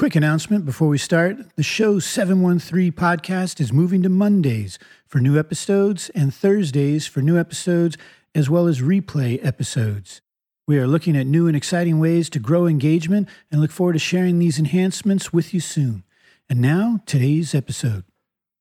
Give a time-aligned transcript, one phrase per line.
[0.00, 5.38] Quick announcement before we start the show 713 podcast is moving to Mondays for new
[5.38, 7.98] episodes and Thursdays for new episodes,
[8.34, 10.22] as well as replay episodes.
[10.66, 13.98] We are looking at new and exciting ways to grow engagement and look forward to
[13.98, 16.04] sharing these enhancements with you soon.
[16.48, 18.04] And now, today's episode.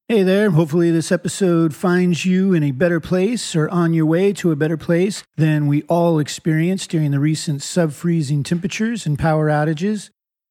[0.10, 4.34] Hey there, hopefully, this episode finds you in a better place or on your way
[4.34, 9.18] to a better place than we all experienced during the recent sub freezing temperatures and
[9.18, 10.10] power outages.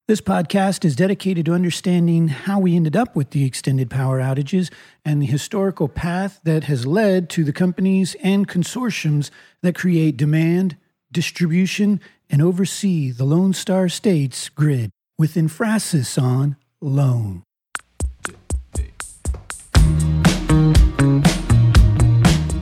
[0.08, 4.72] This podcast is dedicated to understanding how we ended up with the extended power outages
[5.04, 10.78] and the historical path that has led to the companies and consortiums that create demand,
[11.12, 12.00] distribution,
[12.30, 17.42] and oversee the Lone Star States grid with emphasis on loan.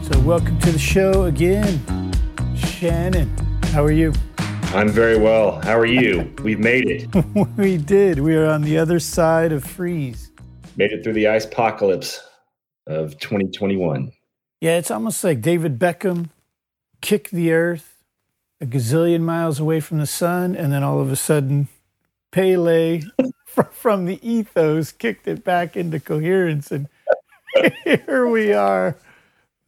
[0.03, 1.81] So, welcome to the show again.
[2.57, 3.31] Shannon,
[3.67, 4.13] how are you?
[4.77, 5.59] I'm very well.
[5.63, 6.31] How are you?
[6.43, 7.09] We've made it.
[7.57, 8.19] we did.
[8.19, 10.31] We are on the other side of freeze.
[10.77, 12.21] Made it through the ice apocalypse
[12.87, 14.13] of 2021.
[14.61, 16.29] Yeah, it's almost like David Beckham
[17.01, 17.97] kicked the earth
[18.61, 21.69] a gazillion miles away from the sun, and then all of a sudden,
[22.31, 23.01] Pele
[23.71, 26.87] from the ethos kicked it back into coherence, and
[27.85, 28.99] here we are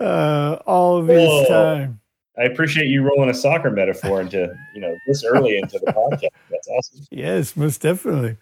[0.00, 1.48] uh, all this Whoa.
[1.48, 1.97] time.
[2.38, 6.28] I appreciate you rolling a soccer metaphor into you know this early into the podcast.
[6.50, 7.06] That's awesome.
[7.10, 8.36] Yes, most definitely.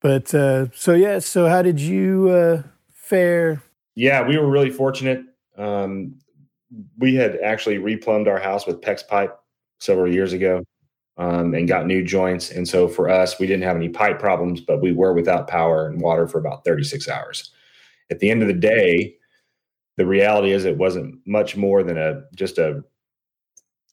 [0.00, 2.62] But uh, so yeah, so how did you uh,
[2.92, 3.62] fare?
[3.94, 5.22] Yeah, we were really fortunate.
[5.56, 6.16] Um,
[6.98, 9.38] we had actually replumbed our house with PEX pipe
[9.78, 10.64] several years ago
[11.18, 12.50] um, and got new joints.
[12.50, 15.86] And so for us, we didn't have any pipe problems, but we were without power
[15.86, 17.52] and water for about 36 hours.
[18.10, 19.16] At the end of the day,
[19.96, 22.82] the reality is it wasn't much more than a just a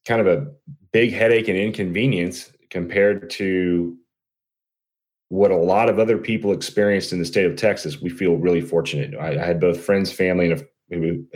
[0.05, 0.47] kind of a
[0.91, 3.95] big headache and inconvenience compared to
[5.29, 8.01] what a lot of other people experienced in the state of Texas.
[8.01, 9.13] We feel really fortunate.
[9.19, 10.65] I, I had both friends, family, and a,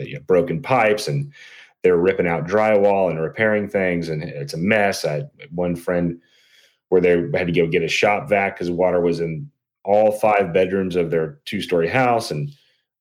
[0.04, 1.32] you know, broken pipes, and
[1.82, 5.04] they're ripping out drywall and repairing things, and it's a mess.
[5.04, 6.20] I had one friend
[6.88, 9.50] where they had to go get a shop vac because water was in
[9.84, 12.50] all five bedrooms of their two-story house, and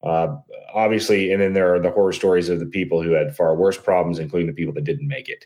[0.03, 0.35] uh,
[0.73, 3.77] obviously, and then there are the horror stories of the people who had far worse
[3.77, 5.45] problems, including the people that didn't make it.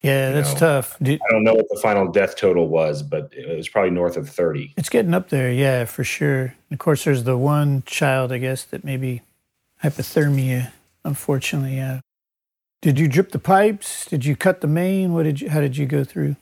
[0.00, 0.96] Yeah, that's know, tough.
[1.02, 4.16] Did, I don't know what the final death total was, but it was probably north
[4.16, 4.74] of 30.
[4.76, 6.54] It's getting up there, yeah, for sure.
[6.70, 9.22] Of course, there's the one child, I guess, that maybe
[9.82, 10.70] hypothermia,
[11.04, 11.76] unfortunately.
[11.76, 12.00] Yeah.
[12.80, 14.06] Did you drip the pipes?
[14.06, 15.12] Did you cut the main?
[15.14, 15.50] What did you?
[15.50, 16.36] How did you go through?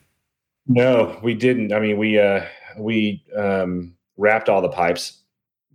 [0.67, 1.73] No, we didn't.
[1.73, 2.45] I mean, we uh,
[2.77, 5.23] we um, wrapped all the pipes.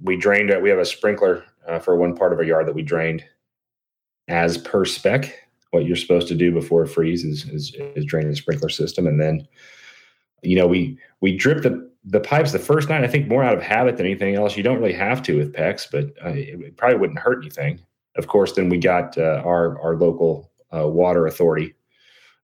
[0.04, 0.62] We drained it.
[0.62, 3.24] We have a sprinkler uh, for one part of our yard that we drained
[4.28, 5.34] as per spec
[5.72, 9.08] what you're supposed to do before a freeze is, is, is drain the sprinkler system.
[9.08, 9.48] And then,
[10.44, 13.56] you know, we, we drip the, the pipes the first night, I think more out
[13.56, 14.58] of habit than anything else.
[14.58, 17.80] You don't really have to with PEX, but uh, it probably wouldn't hurt anything.
[18.18, 21.74] Of course, then we got uh, our, our local uh, water authority.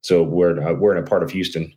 [0.02, 1.74] So we're, uh, we're in a part of Houston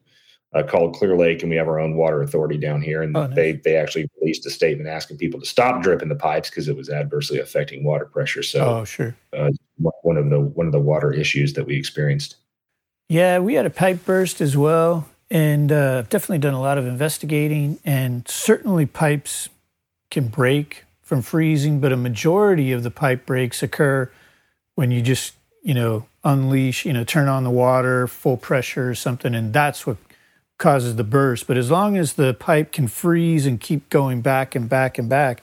[0.52, 3.02] uh, called Clear Lake, and we have our own water authority down here.
[3.02, 3.36] And oh, nice.
[3.36, 6.76] they they actually released a statement asking people to stop dripping the pipes because it
[6.76, 8.42] was adversely affecting water pressure.
[8.42, 9.50] So, oh sure, uh,
[10.02, 12.36] one of the one of the water issues that we experienced.
[13.08, 16.86] Yeah, we had a pipe burst as well, and uh, definitely done a lot of
[16.86, 17.78] investigating.
[17.84, 19.48] And certainly, pipes
[20.10, 24.10] can break from freezing, but a majority of the pipe breaks occur
[24.74, 28.94] when you just you know unleash, you know, turn on the water full pressure or
[28.96, 29.96] something, and that's what
[30.60, 31.48] causes the burst.
[31.48, 35.08] But as long as the pipe can freeze and keep going back and back and
[35.08, 35.42] back,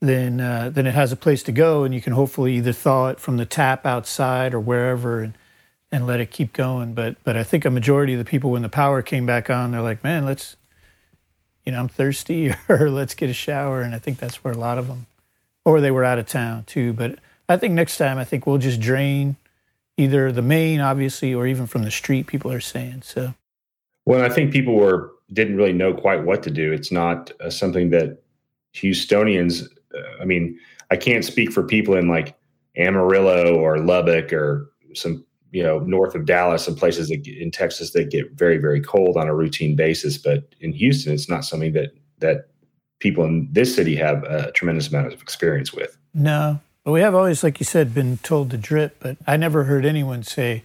[0.00, 3.08] then uh, then it has a place to go, and you can hopefully either thaw
[3.08, 5.34] it from the tap outside or wherever, and
[5.90, 6.92] and let it keep going.
[6.92, 9.72] But but I think a majority of the people, when the power came back on,
[9.72, 10.56] they're like, man, let's,
[11.64, 14.58] you know, I'm thirsty, or let's get a shower, and I think that's where a
[14.58, 15.06] lot of them,
[15.64, 16.92] or they were out of town too.
[16.92, 17.18] But
[17.48, 19.36] I think next time, I think we'll just drain
[19.96, 22.28] either the main, obviously, or even from the street.
[22.28, 23.34] People are saying so.
[24.08, 26.72] Well, I think people were didn't really know quite what to do.
[26.72, 28.22] It's not uh, something that
[28.74, 29.68] Houstonians.
[29.94, 30.58] Uh, I mean,
[30.90, 32.34] I can't speak for people in like
[32.78, 37.90] Amarillo or Lubbock or some you know north of Dallas, some places that, in Texas
[37.90, 40.16] that get very very cold on a routine basis.
[40.16, 41.90] But in Houston, it's not something that
[42.20, 42.48] that
[43.00, 45.98] people in this city have a tremendous amount of experience with.
[46.14, 49.00] No, but we have always, like you said, been told to drip.
[49.00, 50.64] But I never heard anyone say,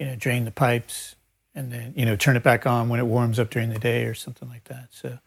[0.00, 1.14] you know, drain the pipes
[1.54, 4.04] and then you know turn it back on when it warms up during the day
[4.04, 4.88] or something like that.
[4.90, 5.18] So,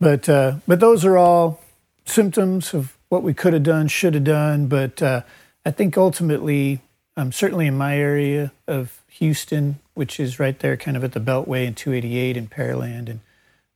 [0.00, 1.60] but uh, but those are all
[2.04, 4.66] symptoms of what we could have done, should have done.
[4.66, 5.22] But uh,
[5.64, 6.80] I think ultimately,
[7.16, 11.20] um, certainly in my area of Houston, which is right there, kind of at the
[11.20, 13.20] Beltway and 288 in Pearland, and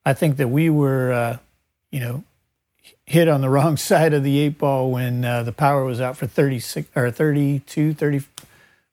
[0.05, 1.39] I think that we were, uh,
[1.91, 2.25] you know,
[3.05, 6.17] hit on the wrong side of the eight ball when uh, the power was out
[6.17, 7.95] for 36 or 32,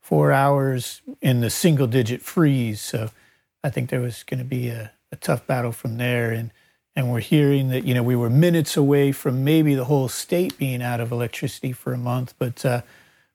[0.10, 2.82] 34 hours in the single digit freeze.
[2.82, 3.12] So
[3.64, 6.32] I think there was going to be a, a tough battle from there.
[6.32, 6.50] And,
[6.96, 10.58] and we're hearing that, you know, we were minutes away from maybe the whole state
[10.58, 12.34] being out of electricity for a month.
[12.40, 12.82] But, uh,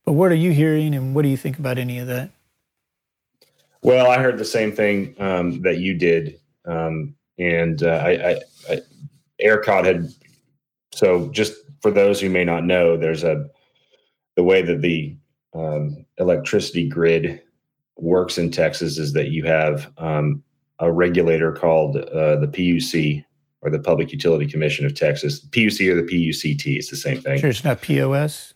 [0.05, 2.31] but what are you hearing and what do you think about any of that?
[3.83, 6.41] Well, I heard the same thing um, that you did.
[6.65, 8.81] Um, and uh, I, I, I,
[9.41, 10.09] ERCOT had
[10.93, 13.49] so, just for those who may not know, there's a
[14.37, 15.17] the way that the
[15.55, 17.41] um, electricity grid
[17.97, 20.43] works in Texas is that you have um,
[20.81, 23.25] a regulator called uh, the PUC
[23.63, 25.45] or the Public Utility Commission of Texas.
[25.47, 27.41] PUC or the PUCT, it's the same thing.
[27.41, 28.55] Sure, it's not POS.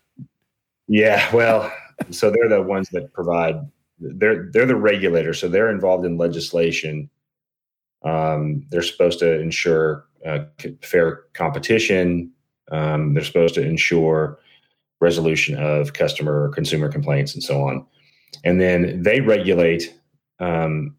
[0.89, 1.73] Yeah, well,
[2.11, 3.57] so they're the ones that provide.
[4.01, 7.11] They're they're the regulator, so they're involved in legislation.
[8.05, 10.45] Um, they're supposed to ensure uh,
[10.83, 12.33] fair competition.
[12.71, 14.39] Um, they're supposed to ensure
[15.01, 17.87] resolution of customer or consumer complaints and so on.
[18.45, 19.95] And then they regulate
[20.41, 20.97] um,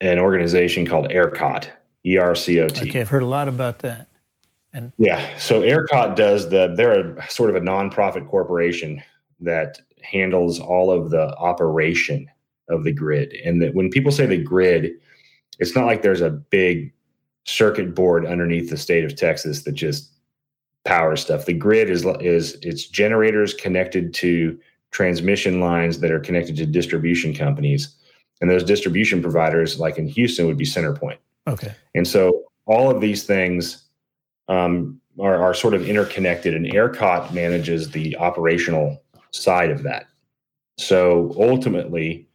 [0.00, 1.68] an organization called ERCOT,
[2.04, 2.88] E R C O T.
[2.88, 4.08] Okay, I've heard a lot about that.
[4.72, 6.74] And yeah, so ERCOT does the.
[6.76, 9.02] They're a sort of a nonprofit corporation
[9.40, 12.28] that handles all of the operation
[12.68, 13.32] of the grid.
[13.44, 14.90] And that when people say the grid,
[15.58, 16.92] it's not like there's a big
[17.44, 20.10] circuit board underneath the state of Texas that just
[20.86, 21.44] powers stuff.
[21.44, 24.58] The grid is is it's generators connected to
[24.92, 27.94] transmission lines that are connected to distribution companies,
[28.40, 31.18] and those distribution providers, like in Houston, would be CenterPoint.
[31.46, 31.74] Okay.
[31.94, 33.84] And so all of these things
[34.48, 39.02] um, are, are sort of interconnected, and ERCOT manages the operational
[39.32, 40.06] side of that.
[40.78, 42.28] So ultimately,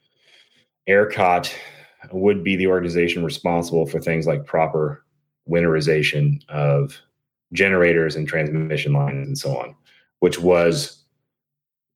[0.88, 1.53] ERCOT
[2.12, 5.06] would be the organization responsible for things like proper
[5.50, 7.00] winterization of
[7.53, 9.75] generators and transmission lines and so on,
[10.19, 11.03] which was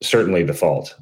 [0.01, 0.95] certainly the fault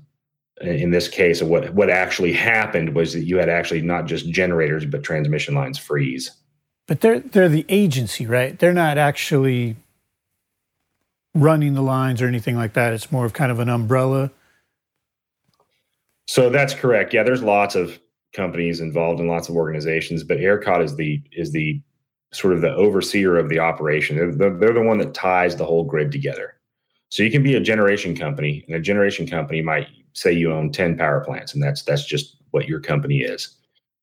[0.61, 4.29] in this case of what what actually happened was that you had actually not just
[4.29, 6.31] generators but transmission lines freeze.
[6.88, 8.57] But they're they're the agency, right?
[8.57, 9.75] They're not actually
[11.33, 12.94] running the lines or anything like that.
[12.94, 14.31] It's more of kind of an umbrella.
[16.27, 17.13] So that's correct.
[17.13, 18.00] Yeah, there's lots of
[18.33, 21.81] companies involved in lots of organizations, but ERCOT is the is the
[22.33, 24.18] sort of the overseer of the operation.
[24.18, 26.56] They're the, they're the one that ties the whole grid together.
[27.09, 30.71] So you can be a generation company, and a generation company might say you own
[30.71, 33.56] 10 power plants, and that's that's just what your company is,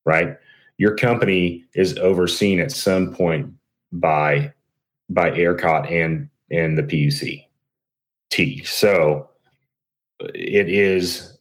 [0.04, 0.36] right?
[0.78, 3.52] Your company is overseen at some point
[3.92, 4.52] by
[5.08, 7.44] by ERCOT and and the PUC
[8.30, 8.64] T.
[8.64, 9.28] So
[10.20, 11.36] it is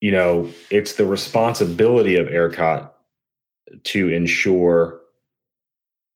[0.00, 2.88] you know, it's the responsibility of ERCOT
[3.84, 5.00] to ensure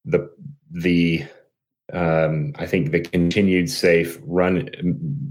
[0.05, 0.31] the
[0.71, 1.25] the
[1.93, 4.71] um, I think the continued safe run,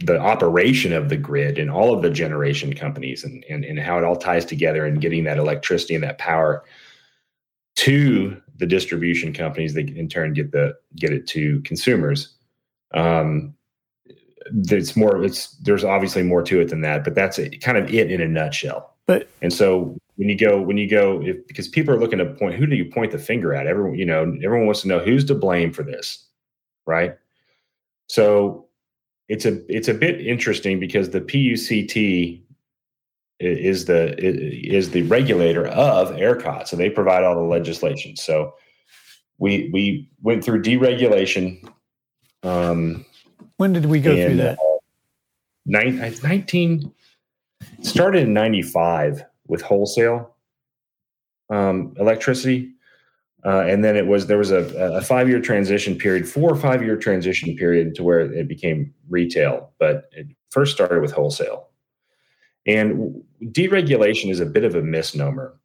[0.04, 3.98] the operation of the grid and all of the generation companies and, and, and how
[3.98, 6.64] it all ties together and getting that electricity and that power
[7.78, 12.36] to the distribution companies that in turn get the get it to consumers.
[12.94, 13.56] Um,
[14.52, 17.94] there's more it's there's obviously more to it than that but that's it, kind of
[17.94, 21.68] it in a nutshell but and so when you go when you go if, because
[21.68, 23.66] people are looking to point who do you point the finger at?
[23.66, 26.28] Everyone you know everyone wants to know who's to blame for this
[26.86, 27.18] right?
[28.08, 28.68] So
[29.28, 32.42] it's a it's a bit interesting because the PUCT
[33.40, 36.68] is the is the regulator of ERCOT.
[36.68, 38.16] So they provide all the legislation.
[38.16, 38.54] So
[39.38, 41.68] we we went through deregulation
[42.44, 43.06] um
[43.58, 44.60] when did we go and, through that?
[44.60, 46.92] Uh, 19
[47.82, 50.34] started in 95 with wholesale
[51.52, 52.72] um, electricity.
[53.44, 54.64] Uh, and then it was there was a,
[54.96, 58.94] a five year transition period, four or five year transition period to where it became
[59.10, 61.68] retail, but it first started with wholesale.
[62.66, 65.60] And deregulation is a bit of a misnomer.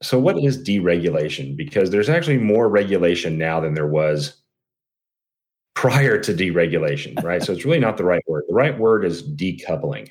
[0.00, 1.56] So, what is deregulation?
[1.56, 4.40] Because there's actually more regulation now than there was
[5.74, 7.42] prior to deregulation, right?
[7.42, 8.44] so it's really not the right word.
[8.48, 10.08] The right word is decoupling.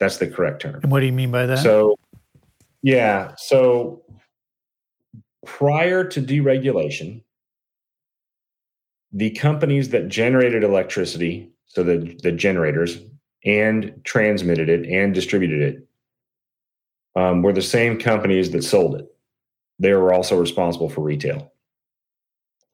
[0.00, 0.80] That's the correct term.
[0.82, 1.58] And what do you mean by that?
[1.58, 1.96] So,
[2.82, 3.34] yeah.
[3.36, 4.02] So
[5.46, 7.22] prior to deregulation,
[9.12, 12.98] the companies that generated electricity, so the, the generators,
[13.44, 15.86] and transmitted it and distributed it,
[17.20, 19.06] um, were the same companies that sold it.
[19.78, 21.52] They were also responsible for retail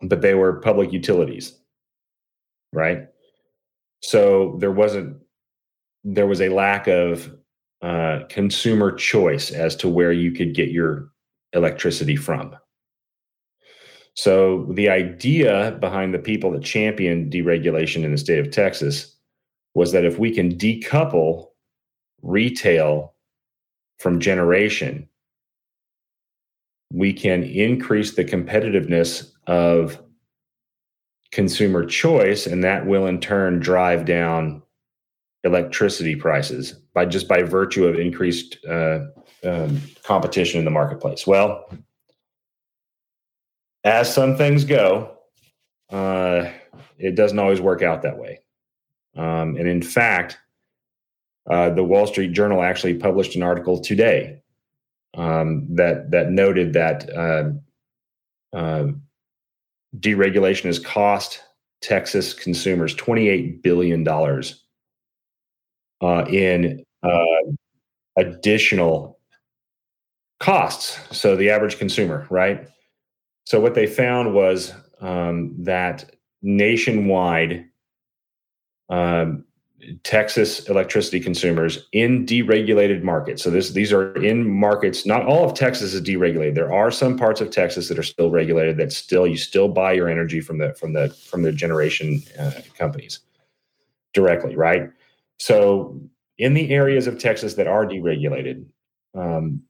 [0.03, 1.57] but they were public utilities,
[2.73, 3.09] right?
[4.03, 5.19] So there wasn't
[6.09, 7.35] there was a lack of
[7.83, 11.11] uh, consumer choice as to where you could get your
[11.53, 12.55] electricity from.
[14.15, 19.17] So the idea behind the people that championed deregulation in the state of Texas
[19.75, 21.49] was that if we can decouple
[22.23, 23.15] retail
[23.99, 25.09] from generation,
[26.93, 30.01] we can increase the competitiveness of
[31.33, 34.63] consumer choice, and that will in turn drive down
[35.47, 39.07] electricity prices by just by virtue of increased uh,
[39.45, 41.27] um, competition in the marketplace.
[41.27, 41.71] Well,
[43.85, 45.17] as some things go,
[45.91, 46.51] uh,
[46.99, 48.41] it doesn't always work out that way.
[49.17, 50.39] Um, and in fact,
[51.49, 54.43] uh, the Wall Street Journal actually published an article today
[55.17, 57.51] um, that that noted that uh,
[58.53, 58.89] uh,
[59.99, 61.41] deregulation has cost
[61.81, 64.66] Texas consumers twenty eight billion dollars
[66.01, 67.25] uh, in uh,
[68.17, 69.19] additional
[70.41, 70.99] costs.
[71.17, 72.69] So the average consumer, right?
[73.45, 77.67] So what they found was um, that nationwide,
[78.89, 79.45] um,
[80.03, 83.43] Texas electricity consumers in deregulated markets.
[83.43, 85.07] So this these are in markets.
[85.07, 86.55] Not all of Texas is deregulated.
[86.55, 88.79] There are some parts of Texas that are still regulated.
[88.79, 92.53] That still you still buy your energy from the from the from the generation uh,
[92.77, 93.21] companies
[94.13, 94.91] directly, right?
[95.39, 96.01] So
[96.39, 98.65] in the areas of Texas that are deregulated,
[99.15, 99.63] um,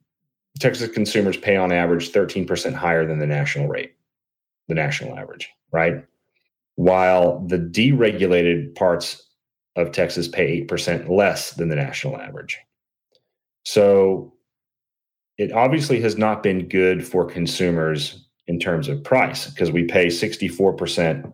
[0.58, 3.94] Texas consumers pay on average 13% higher than the national rate,
[4.68, 6.04] the national average, right?
[6.76, 9.22] While the deregulated parts
[9.76, 12.58] of Texas pay 8% less than the national average.
[13.64, 14.32] So
[15.36, 20.06] it obviously has not been good for consumers in terms of price because we pay
[20.06, 21.32] 64%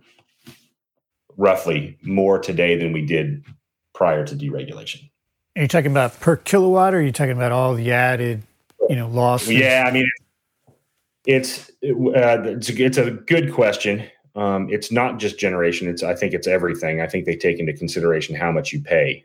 [1.37, 3.45] roughly more today than we did
[3.95, 5.11] prior to deregulation.
[5.57, 8.43] Are you talking about per kilowatt or are you talking about all the added
[8.89, 9.51] you know losses?
[9.51, 10.11] Yeah, I mean,
[11.27, 14.05] it's uh, it's, a, it's a good question.
[14.35, 15.89] Um, it's not just generation.
[15.89, 17.01] It's I think it's everything.
[17.01, 19.25] I think they take into consideration how much you pay.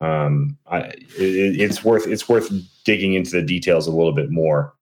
[0.00, 0.80] Um, I,
[1.18, 2.52] it, it's worth it's worth
[2.84, 4.74] digging into the details a little bit more.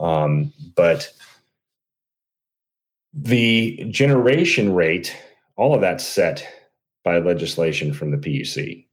[0.00, 1.12] Um, but
[3.14, 5.16] the generation rate,
[5.56, 6.46] all of that's set
[7.08, 8.84] by legislation from the PUC.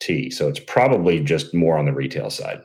[0.00, 0.30] T.
[0.30, 2.62] So it's probably just more on the retail side.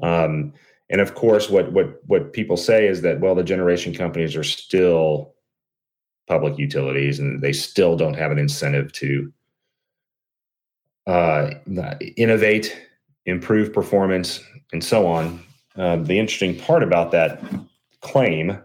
[0.00, 0.52] Um,
[0.90, 4.44] and of course, what what what people say is that well, the generation companies are
[4.44, 5.34] still
[6.28, 9.32] public utilities, and they still don't have an incentive to
[11.08, 11.50] uh,
[12.16, 12.80] innovate,
[13.26, 14.40] improve performance,
[14.72, 15.42] and so on.
[15.74, 17.42] Um, the interesting part about that
[18.02, 18.56] claim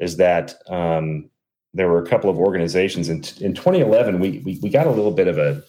[0.00, 1.30] is that um,
[1.74, 4.20] there were a couple of organizations in, in 2011.
[4.20, 5.62] We, we we got a little bit of a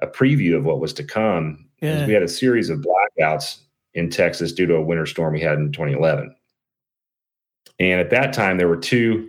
[0.00, 1.66] a preview of what was to come.
[1.82, 2.06] Yeah.
[2.06, 3.58] We had a series of blackouts
[3.94, 6.34] in Texas due to a winter storm we had in 2011.
[7.78, 9.28] And at that time, there were two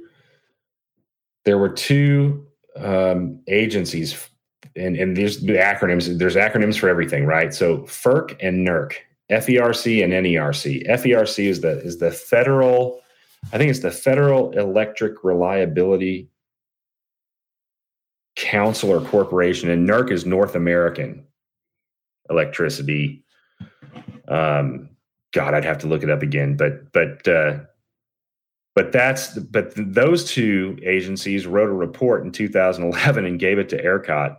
[1.45, 2.45] there were two
[2.75, 4.29] um, agencies,
[4.75, 6.17] and and these the acronyms.
[6.17, 7.53] There's acronyms for everything, right?
[7.53, 8.93] So FERC and NERC,
[9.31, 10.87] FERC and NERC.
[10.87, 13.00] FERC is the is the federal.
[13.53, 16.29] I think it's the Federal Electric Reliability
[18.35, 21.25] Council or Corporation, and NERC is North American
[22.29, 23.21] Electricity
[24.27, 24.89] um,
[25.33, 27.59] God, I'd have to look it up again, but but uh,
[28.75, 33.83] but that's but those two agencies wrote a report in 2011 and gave it to
[33.83, 34.37] ERCOT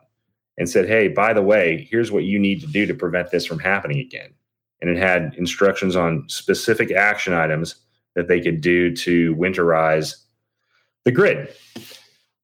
[0.58, 3.46] and said, "Hey, by the way, here's what you need to do to prevent this
[3.46, 4.30] from happening again."
[4.80, 7.76] And it had instructions on specific action items
[8.14, 10.16] that they could do to winterize
[11.04, 11.54] the grid.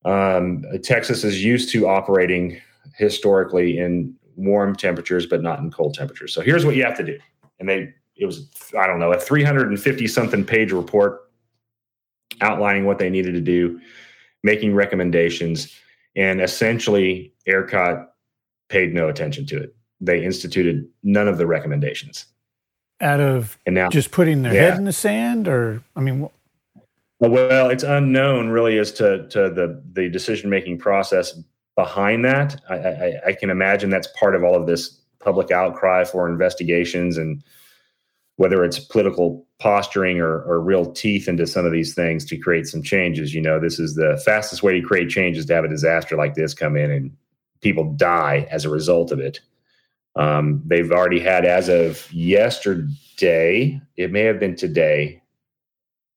[0.04, 2.60] Um, Texas is used to operating
[2.96, 6.32] historically in warm temperatures, but not in cold temperatures.
[6.32, 7.18] So here's what you have to do
[7.58, 8.48] and they it was
[8.78, 11.30] I don't know a 350 something page report
[12.40, 13.80] outlining what they needed to do,
[14.42, 15.74] making recommendations,
[16.14, 18.06] and essentially ERCOT
[18.68, 19.74] paid no attention to it.
[20.00, 22.26] They instituted none of the recommendations.
[23.00, 24.62] Out of and now, just putting their yeah.
[24.62, 26.28] head in the sand, or I mean,
[27.20, 31.38] well, it's unknown really as to to the the decision making process
[31.76, 32.60] behind that.
[32.68, 37.16] I, I, I can imagine that's part of all of this public outcry for investigations
[37.16, 37.42] and
[38.36, 42.66] whether it's political posturing or, or real teeth into some of these things to create
[42.66, 43.34] some changes.
[43.34, 46.16] You know, this is the fastest way to create change is to have a disaster
[46.16, 47.16] like this come in and
[47.60, 49.40] people die as a result of it.
[50.18, 55.22] Um, they've already had, as of yesterday, it may have been today,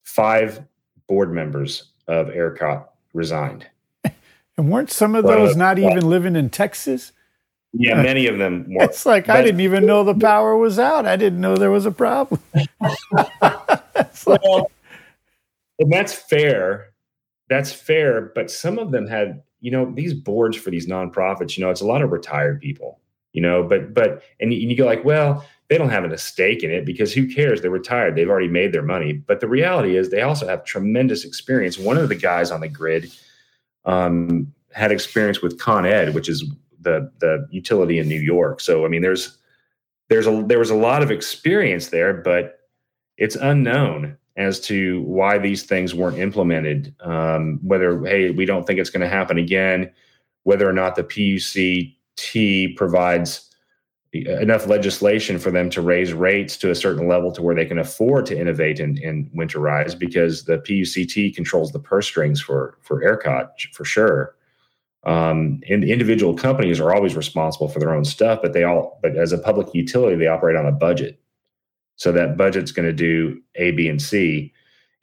[0.03, 0.63] five
[1.07, 3.67] board members of ERCOT resigned.
[4.57, 7.11] and weren't some of those not even living in Texas?
[7.73, 8.65] Yeah, many of them.
[8.73, 11.05] Were, it's like but, I didn't even know the power was out.
[11.05, 12.41] I didn't know there was a problem.
[14.25, 14.71] well,
[15.77, 16.87] and that's fair.
[17.49, 18.31] That's fair.
[18.33, 21.55] But some of them had, you know, these boards for these nonprofits.
[21.55, 22.99] You know, it's a lot of retired people.
[23.33, 26.71] You know, but but and you go like, well, they don't have a stake in
[26.71, 27.61] it because who cares?
[27.61, 28.15] They're retired.
[28.15, 29.13] They've already made their money.
[29.13, 31.77] But the reality is, they also have tremendous experience.
[31.77, 33.09] One of the guys on the grid
[33.85, 36.43] um, had experience with Con Ed, which is
[36.81, 38.59] the the utility in New York.
[38.59, 39.37] So I mean, there's
[40.09, 42.59] there's a there was a lot of experience there, but
[43.17, 46.93] it's unknown as to why these things weren't implemented.
[46.99, 49.89] Um, whether hey, we don't think it's going to happen again.
[50.43, 51.03] Whether or not the
[52.17, 53.51] PUCT provides
[54.13, 57.79] enough legislation for them to raise rates to a certain level to where they can
[57.79, 63.01] afford to innovate and, and winterize because the PUCT controls the purse strings for for
[63.01, 64.35] ERCOT for sure.
[65.03, 69.15] Um, and individual companies are always responsible for their own stuff, but they all but
[69.15, 71.19] as a public utility they operate on a budget.
[71.95, 74.53] So that budget's going to do A, B, and C.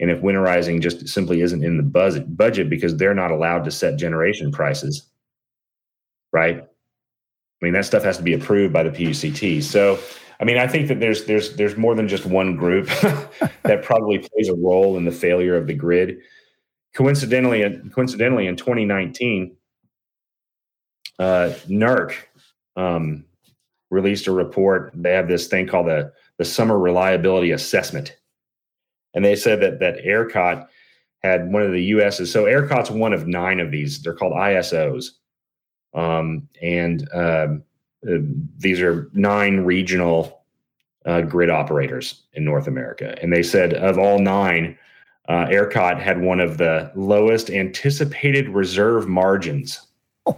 [0.00, 3.98] And if winterizing just simply isn't in the budget because they're not allowed to set
[3.98, 5.08] generation prices,
[6.32, 6.64] right?
[7.60, 9.62] I mean, that stuff has to be approved by the PUCT.
[9.62, 9.98] So,
[10.40, 12.86] I mean, I think that there's there's there's more than just one group
[13.64, 16.18] that probably plays a role in the failure of the grid.
[16.94, 19.56] Coincidentally, coincidentally, in 2019,
[21.18, 22.14] uh, NERC
[22.76, 23.24] um,
[23.90, 24.92] released a report.
[24.94, 28.16] They have this thing called the the Summer Reliability Assessment,
[29.14, 30.68] and they said that that ERCOT
[31.24, 32.30] had one of the U.S.'s.
[32.30, 34.00] So ERCOT's one of nine of these.
[34.00, 35.10] They're called ISOs
[35.94, 37.62] um, and um,
[38.08, 38.18] uh,
[38.58, 40.42] these are nine regional
[41.06, 43.16] uh, grid operators in North America.
[43.22, 44.78] And they said of all nine,
[45.28, 49.80] uh, ERCOT had one of the lowest anticipated reserve margins.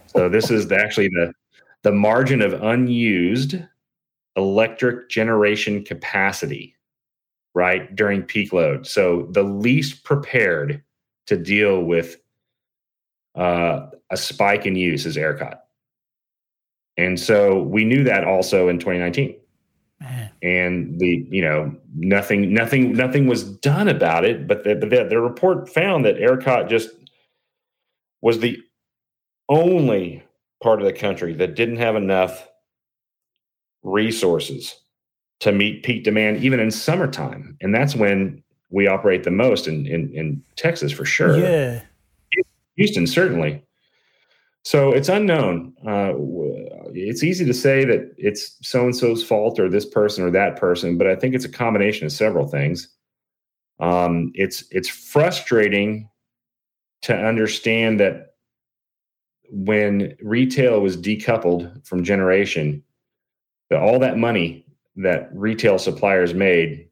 [0.07, 1.33] So this is the, actually the
[1.83, 3.57] the margin of unused
[4.37, 6.77] electric generation capacity,
[7.55, 8.87] right during peak load.
[8.87, 10.83] So the least prepared
[11.27, 12.17] to deal with
[13.35, 15.59] uh, a spike in use is ERCOT.
[16.97, 19.37] And so we knew that also in 2019.
[20.01, 20.31] Man.
[20.43, 25.21] And the you know nothing nothing nothing was done about it, but the, the, the
[25.21, 26.89] report found that ERCOT just
[28.23, 28.59] was the
[29.51, 30.23] only
[30.63, 32.49] part of the country that didn't have enough
[33.83, 34.77] resources
[35.41, 39.87] to meet peak demand even in summertime and that's when we operate the most in
[39.87, 41.81] in, in texas for sure yeah
[42.81, 43.63] Houston, certainly.
[44.65, 45.75] So it's unknown.
[45.87, 46.13] Uh,
[46.95, 50.57] it's easy to say that it's so and so's fault or this person or that
[50.57, 52.89] person, but I think it's a combination of several things.
[53.81, 56.09] Um, it's it's frustrating
[57.03, 58.35] to understand that
[59.51, 62.83] when retail was decoupled from generation,
[63.69, 64.65] that all that money
[64.97, 66.89] that retail suppliers made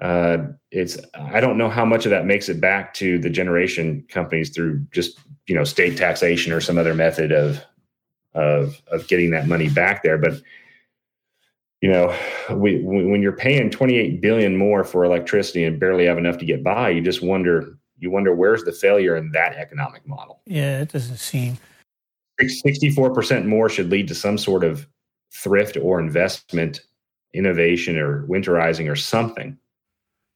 [0.00, 0.38] uh,
[0.76, 4.50] it's I don't know how much of that makes it back to the generation companies
[4.50, 7.64] through just you know state taxation or some other method of
[8.34, 10.18] of of getting that money back there.
[10.18, 10.34] But
[11.80, 12.14] you know,
[12.52, 16.62] we, when you're paying 28 billion more for electricity and barely have enough to get
[16.62, 20.40] by, you just wonder you wonder where's the failure in that economic model.
[20.44, 21.56] Yeah, it doesn't seem.
[22.38, 24.86] 64% more should lead to some sort of
[25.32, 26.82] thrift or investment,
[27.32, 29.56] innovation or winterizing or something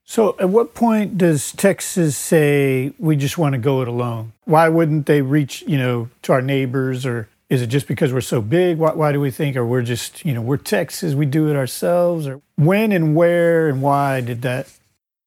[0.05, 4.33] so, at what point does Texas say we just want to go it alone?
[4.45, 8.21] Why wouldn't they reach, you know, to our neighbors, or is it just because we're
[8.21, 8.79] so big?
[8.79, 11.55] Why, why do we think, or we're just, you know, we're Texas, we do it
[11.55, 14.69] ourselves, or when and where and why did that?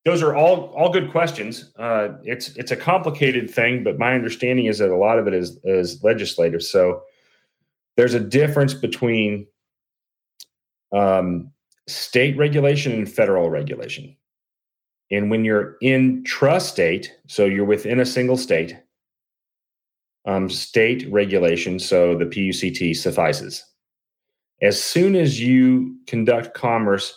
[0.06, 1.72] Those are all all good questions.
[1.78, 5.34] Uh, it's it's a complicated thing, but my understanding is that a lot of it
[5.34, 6.62] is is legislative.
[6.62, 7.04] So
[7.96, 9.48] there's a difference between
[10.92, 11.52] um,
[11.88, 14.18] state regulation and federal regulation.
[15.14, 18.76] And when you're intrastate, so you're within a single state,
[20.26, 23.64] um, state regulation, so the PUCT suffices.
[24.64, 27.16] As soon as you conduct commerce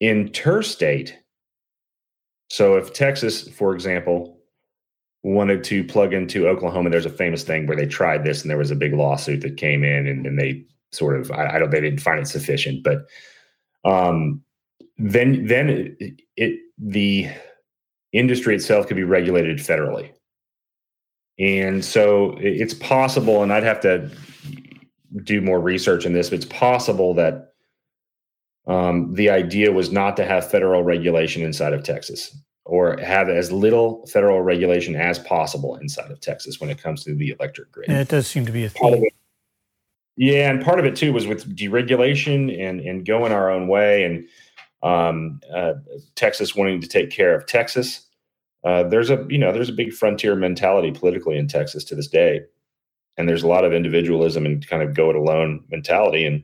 [0.00, 1.18] interstate,
[2.48, 4.38] so if Texas, for example,
[5.22, 8.56] wanted to plug into Oklahoma, there's a famous thing where they tried this and there
[8.56, 11.70] was a big lawsuit that came in and, and they sort of, I, I, don't,
[11.70, 13.04] they didn't find it sufficient, but
[13.84, 14.42] um,
[14.98, 17.28] then then it, it, the
[18.12, 20.10] industry itself could be regulated federally
[21.38, 24.10] and so it's possible and i'd have to
[25.24, 27.48] do more research in this but it's possible that
[28.68, 33.50] um, the idea was not to have federal regulation inside of texas or have as
[33.50, 37.88] little federal regulation as possible inside of texas when it comes to the electric grid
[37.88, 39.04] yeah, it does seem to be a theme.
[40.16, 44.04] Yeah, and part of it too was with deregulation and and going our own way,
[44.04, 44.28] and
[44.82, 45.74] um, uh,
[46.14, 48.06] Texas wanting to take care of Texas.
[48.64, 52.08] Uh, there's a you know there's a big frontier mentality politically in Texas to this
[52.08, 52.40] day,
[53.16, 56.42] and there's a lot of individualism and kind of go it alone mentality, and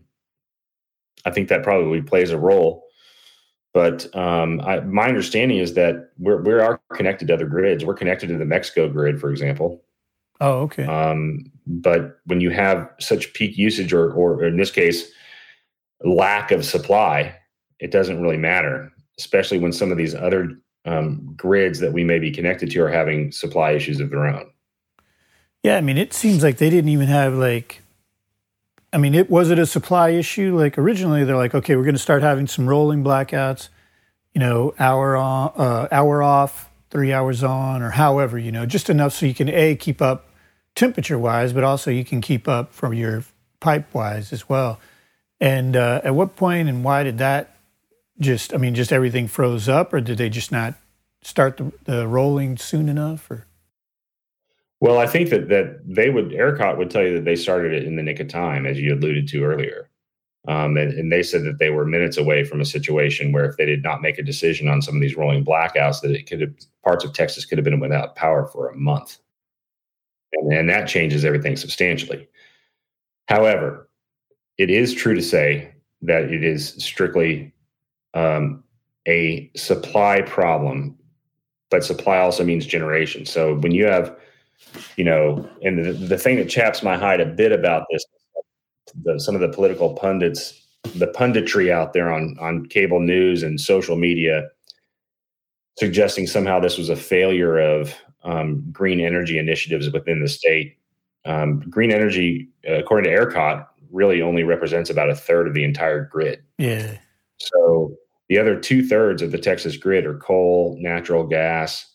[1.25, 2.85] I think that probably plays a role.
[3.75, 7.85] But um, I, my understanding is that we're we are connected to other grids.
[7.85, 9.85] We're connected to the Mexico grid, for example.
[10.41, 10.85] Oh, okay.
[10.85, 15.11] Um, but when you have such peak usage, or, or in this case,
[16.05, 17.35] lack of supply,
[17.81, 22.19] it doesn't really matter, especially when some of these other um, grids that we may
[22.19, 24.51] be connected to are having supply issues of their own.
[25.63, 27.83] Yeah, I mean, it seems like they didn't even have like.
[28.91, 30.57] I mean, it was it a supply issue?
[30.57, 33.69] Like originally, they're like, okay, we're going to start having some rolling blackouts.
[34.33, 38.39] You know, hour on, uh, hour off, three hours on, or however.
[38.39, 40.31] You know, just enough so you can a keep up
[40.75, 43.25] temperature wise, but also you can keep up from your
[43.61, 44.81] pipe wise as well.
[45.41, 47.58] And uh, at what point and why did that
[48.21, 50.75] just, I mean, just everything froze up, or did they just not
[51.23, 53.31] start the, the rolling soon enough?
[53.31, 53.47] Or
[54.81, 57.85] well, I think that that they would ERCOT would tell you that they started it
[57.85, 59.89] in the nick of time, as you alluded to earlier.
[60.47, 63.59] Um, and, and, they said that they were minutes away from a situation where if
[63.59, 66.41] they did not make a decision on some of these rolling blackouts, that it could
[66.41, 69.19] have parts of Texas could have been without power for a month
[70.33, 72.29] and, and that changes everything substantially.
[73.27, 73.89] However,
[74.57, 77.53] it is true to say that it is strictly
[78.19, 78.65] um,
[79.07, 80.97] a supply problem,
[81.71, 83.25] but supply also means generation.
[83.25, 84.15] So when you have,
[84.97, 88.05] you know, and the, the thing that chaps my hide a bit about this,
[89.05, 90.61] the, some of the political pundits,
[90.97, 94.49] the punditry out there on on cable news and social media,
[95.79, 100.77] suggesting somehow this was a failure of um, green energy initiatives within the state.
[101.25, 105.65] Um, green energy, uh, according to ERCOT, really only represents about a third of the
[105.65, 106.43] entire grid.
[106.59, 106.97] Yeah.
[107.39, 107.97] So
[108.29, 111.87] the other two thirds of the Texas grid are coal, natural gas,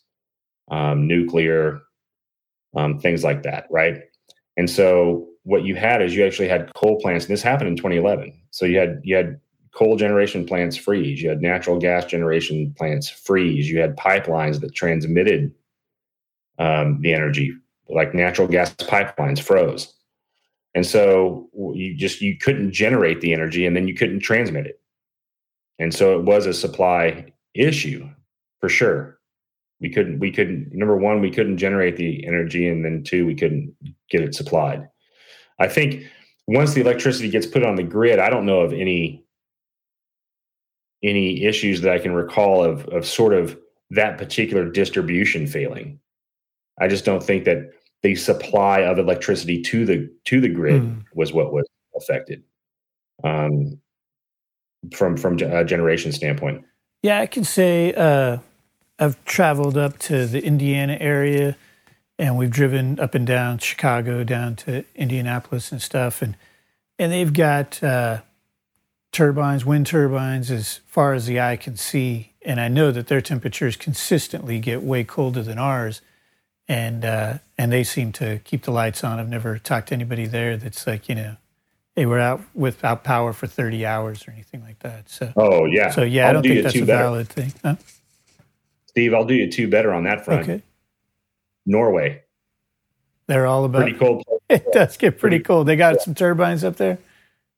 [0.71, 1.81] um, nuclear,
[2.75, 4.01] um, things like that, right?
[4.57, 7.75] And so what you had is you actually had coal plants, and this happened in
[7.75, 8.33] 2011.
[8.51, 9.39] So you had you had
[9.73, 14.73] coal generation plants freeze, you had natural gas generation plants freeze, you had pipelines that
[14.73, 15.53] transmitted
[16.59, 17.51] um, the energy,
[17.89, 19.93] like natural gas pipelines froze.
[20.75, 24.79] And so you just you couldn't generate the energy and then you couldn't transmit it.
[25.79, 28.07] And so it was a supply issue
[28.59, 29.19] for sure.
[29.79, 33.35] We couldn't we couldn't number one, we couldn't generate the energy, and then two, we
[33.35, 33.75] couldn't
[34.09, 34.87] get it supplied.
[35.59, 36.03] I think
[36.47, 39.25] once the electricity gets put on the grid, I don't know of any
[41.03, 43.57] any issues that I can recall of of sort of
[43.89, 45.99] that particular distribution failing.
[46.79, 47.71] I just don't think that
[48.03, 51.03] the supply of electricity to the to the grid mm.
[51.13, 52.43] was what was affected
[53.23, 53.79] um,
[54.91, 56.65] from from a generation standpoint.
[57.01, 58.37] Yeah, I can say uh,
[58.99, 61.57] I've traveled up to the Indiana area,
[62.17, 66.35] and we've driven up and down Chicago, down to Indianapolis and stuff, and
[66.99, 68.21] and they've got uh,
[69.11, 73.21] turbines, wind turbines, as far as the eye can see, and I know that their
[73.21, 76.01] temperatures consistently get way colder than ours
[76.67, 79.19] and uh, and they seem to keep the lights on.
[79.19, 81.35] I've never talked to anybody there that's like you know
[81.95, 85.09] they were out without power for 30 hours or anything like that.
[85.09, 87.03] So oh yeah, so yeah, I'll I do not think that's a better.
[87.03, 87.53] valid thing.
[87.63, 87.75] Huh?
[88.87, 90.43] Steve, I'll do you two better on that front.
[90.43, 90.63] Okay.
[91.65, 92.21] Norway.
[93.27, 94.23] They're all about pretty cold.
[94.49, 95.67] it does get pretty, pretty cold.
[95.67, 96.01] They got yeah.
[96.01, 96.99] some turbines up there.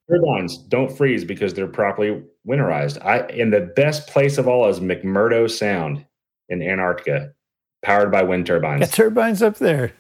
[0.10, 3.04] Turbines don't freeze because they're properly winterized.
[3.04, 6.06] I and the best place of all is McMurdo Sound
[6.50, 7.34] in Antarctica
[7.82, 8.82] powered by wind turbines.
[8.82, 9.94] Got turbines up there.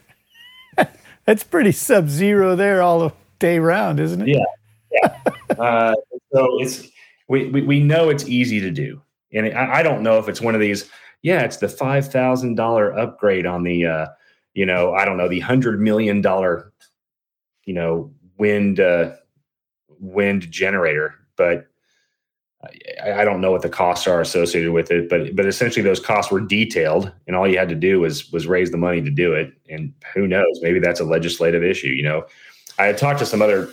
[1.25, 3.13] That's pretty sub zero there all
[3.45, 4.27] day round, isn't it?
[4.29, 4.43] Yeah.
[4.91, 5.17] Yeah.
[5.59, 5.95] uh,
[6.33, 6.87] so it's,
[7.27, 9.01] we, we, we know it's easy to do.
[9.33, 10.89] And I, I don't know if it's one of these,
[11.21, 14.07] yeah, it's the $5,000 upgrade on the, uh,
[14.53, 16.23] you know, I don't know, the $100 million,
[17.65, 19.15] you know, wind, uh,
[19.99, 21.15] wind generator.
[21.35, 21.67] But
[23.03, 26.31] I, don't know what the costs are associated with it, but but essentially those costs
[26.31, 29.33] were detailed, and all you had to do was was raise the money to do
[29.33, 29.53] it.
[29.69, 31.89] And who knows, maybe that's a legislative issue.
[31.89, 32.25] You know,
[32.77, 33.69] I had talked to some other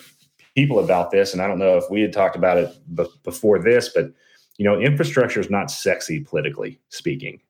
[0.54, 3.58] people about this, and I don't know if we had talked about it b- before
[3.58, 4.12] this, but
[4.58, 7.40] you know, infrastructure is not sexy politically speaking.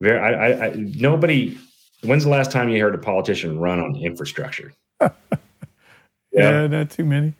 [0.00, 1.58] Very, I, I, I, nobody.
[2.02, 4.72] When's the last time you heard a politician run on infrastructure?
[5.00, 5.10] yeah,
[6.32, 7.34] yeah, not too many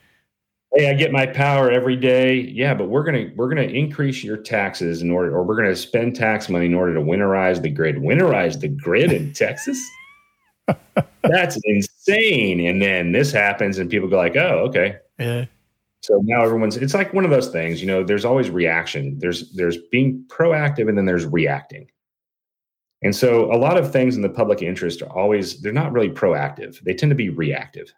[0.75, 4.37] hey i get my power every day yeah but we're gonna we're gonna increase your
[4.37, 7.97] taxes in order or we're gonna spend tax money in order to winterize the grid
[7.97, 9.79] winterize the grid in texas
[11.23, 12.67] that's insane insane.
[12.67, 15.47] And then this happens, and people go like, "Oh, okay." Yeah.
[16.03, 16.77] So now everyone's.
[16.77, 17.81] It's like one of those things.
[17.81, 19.19] You know, there's always reaction.
[19.19, 21.89] There's there's being proactive, and then there's reacting.
[23.03, 26.11] And so a lot of things in the public interest are always they're not really
[26.11, 26.81] proactive.
[26.81, 27.93] They tend to be reactive.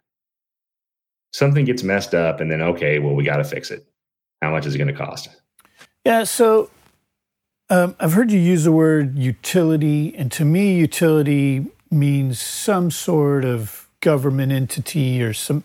[1.33, 3.87] Something gets messed up, and then okay, well, we got to fix it.
[4.43, 5.29] How much is it going to cost?
[6.05, 6.25] Yeah.
[6.25, 6.71] So
[7.71, 13.45] um, I've heard you use the word utility, and to me, utility means some sort
[13.45, 15.65] of government entity or some.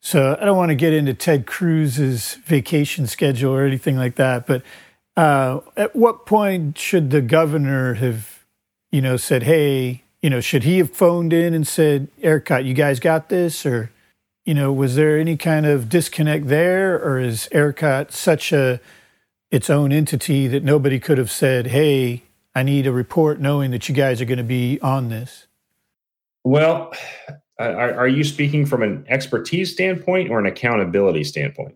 [0.00, 4.46] So I don't want to get into Ted Cruz's vacation schedule or anything like that,
[4.46, 4.62] but
[5.16, 8.44] uh, at what point should the governor have,
[8.92, 12.74] you know, said, "Hey, you know, should he have phoned in and said, ERCOT, you
[12.74, 13.90] guys got this," or,
[14.44, 18.80] you know, was there any kind of disconnect there, or is ERCOT such a
[19.50, 23.88] its own entity that nobody could have said, "Hey, I need a report knowing that
[23.88, 25.46] you guys are going to be on this"?
[26.44, 26.92] Well,
[27.58, 31.74] are, are you speaking from an expertise standpoint or an accountability standpoint?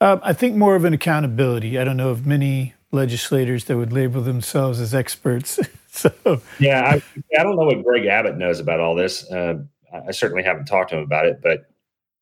[0.00, 1.78] Um, I think more of an accountability.
[1.78, 5.60] I don't know of many legislators that would label themselves as experts.
[5.88, 7.02] so yeah, I,
[7.38, 9.30] I, don't know what Greg Abbott knows about all this.
[9.30, 11.70] Uh, I certainly haven't talked to him about it, but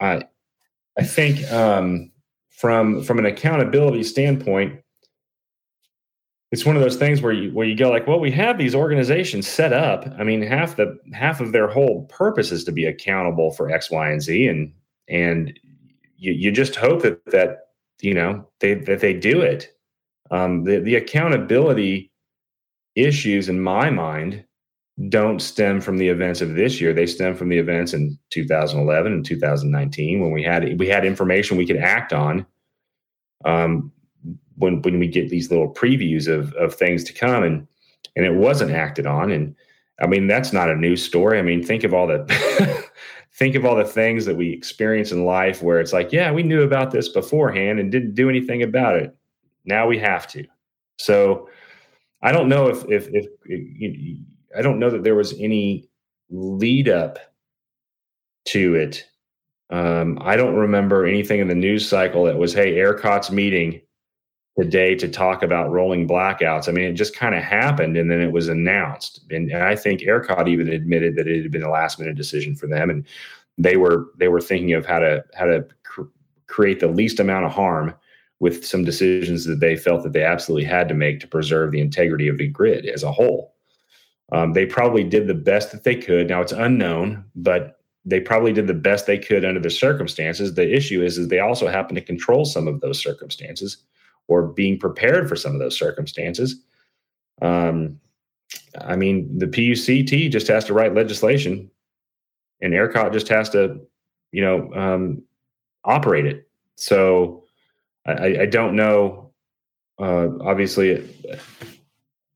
[0.00, 0.24] I
[0.98, 2.10] I think um,
[2.48, 4.80] from from an accountability standpoint,
[6.52, 8.74] it's one of those things where you where you go like, well, we have these
[8.74, 10.04] organizations set up.
[10.18, 13.90] I mean, half the half of their whole purpose is to be accountable for X,
[13.90, 14.72] Y, and Z, and
[15.08, 15.58] and
[16.16, 17.68] you, you just hope that that
[18.00, 19.68] you know they that they do it.
[20.32, 22.10] Um, the the accountability
[22.96, 24.44] issues, in my mind,
[25.08, 26.92] don't stem from the events of this year.
[26.92, 31.56] They stem from the events in 2011 and 2019 when we had we had information
[31.56, 32.44] we could act on.
[33.44, 33.92] Um,
[34.60, 37.66] when when we get these little previews of of things to come, and
[38.16, 39.54] and it wasn't acted on, and
[40.00, 41.38] I mean that's not a news story.
[41.38, 42.86] I mean think of all the
[43.32, 46.42] think of all the things that we experience in life where it's like, yeah, we
[46.42, 49.16] knew about this beforehand and didn't do anything about it.
[49.64, 50.44] Now we have to.
[50.98, 51.48] So
[52.22, 53.26] I don't know if if if,
[54.56, 55.88] I don't know that there was any
[56.28, 57.18] lead up
[58.46, 59.06] to it.
[59.70, 63.80] Um, I don't remember anything in the news cycle that was, hey, ERCOT's meeting
[64.58, 66.68] today to talk about rolling blackouts.
[66.68, 69.20] I mean, it just kind of happened and then it was announced.
[69.30, 72.54] And, and I think ERCOT even admitted that it had been a last minute decision
[72.54, 72.90] for them.
[72.90, 73.06] And
[73.58, 76.02] they were they were thinking of how to how to cr-
[76.46, 77.94] create the least amount of harm
[78.40, 81.80] with some decisions that they felt that they absolutely had to make to preserve the
[81.80, 83.54] integrity of the grid as a whole.
[84.32, 86.28] Um, they probably did the best that they could.
[86.28, 90.54] Now it's unknown, but they probably did the best they could under the circumstances.
[90.54, 93.78] The issue is, is they also happen to control some of those circumstances
[94.30, 96.62] or being prepared for some of those circumstances.
[97.42, 97.98] Um,
[98.80, 101.68] I mean, the PUCT just has to write legislation,
[102.62, 103.80] and ERCOT just has to,
[104.30, 105.22] you know, um,
[105.84, 106.48] operate it.
[106.76, 107.44] So
[108.06, 109.32] I, I don't know.
[109.98, 111.04] Uh, obviously,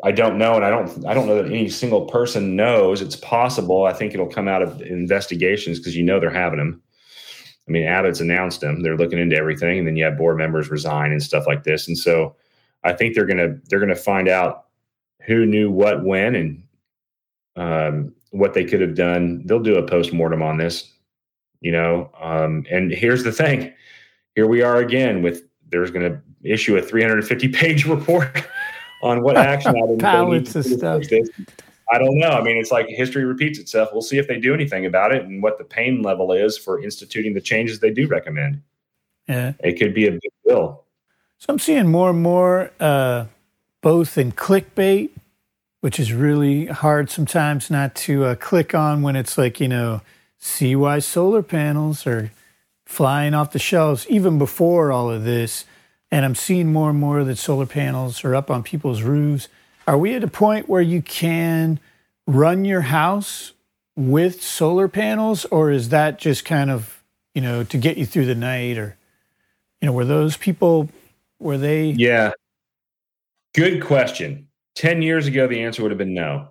[0.03, 3.01] I don't know, and I don't I don't know that any single person knows.
[3.03, 3.85] It's possible.
[3.85, 6.83] I think it'll come out of investigations because you know they're having them.
[7.67, 10.71] I mean, Abbott's announced them; they're looking into everything, and then you have board members
[10.71, 11.89] resign and stuff like this.
[11.89, 12.37] And so,
[12.83, 14.67] I think they're gonna they're gonna find out
[15.23, 16.63] who knew what when and
[17.57, 19.43] um, what they could have done.
[19.47, 20.93] They'll do a post mortem on this,
[21.61, 22.11] you know.
[22.21, 23.73] Um, and here's the thing:
[24.35, 28.47] here we are again with there's going to issue a 350 page report
[29.03, 31.03] on what action items pallets of stuff.
[31.91, 32.31] I don't know.
[32.31, 33.91] I mean, it's like history repeats itself.
[33.93, 36.83] We'll see if they do anything about it and what the pain level is for
[36.83, 38.63] instituting the changes they do recommend.
[39.29, 40.85] Yeah, it could be a big bill.
[41.39, 43.27] So I'm seeing more and more, uh,
[43.83, 45.11] both in clickbait,
[45.81, 50.01] which is really hard sometimes not to uh, click on when it's like you know,
[50.39, 52.31] see why solar panels are
[52.87, 55.65] flying off the shelves even before all of this
[56.15, 59.49] and I'm seeing more and more that solar panels are up on people's roofs.
[59.87, 61.79] Are we at a point where you can
[62.27, 63.53] run your house
[63.97, 67.03] with solar panels, or is that just kind of,
[67.35, 68.79] you know, to get you through the night?
[68.79, 68.97] Or,
[69.81, 70.89] you know, were those people,
[71.39, 71.91] were they?
[71.91, 72.33] Yeah.
[73.55, 74.49] Good question.
[74.75, 76.49] 10 years ago, the answer would have been no.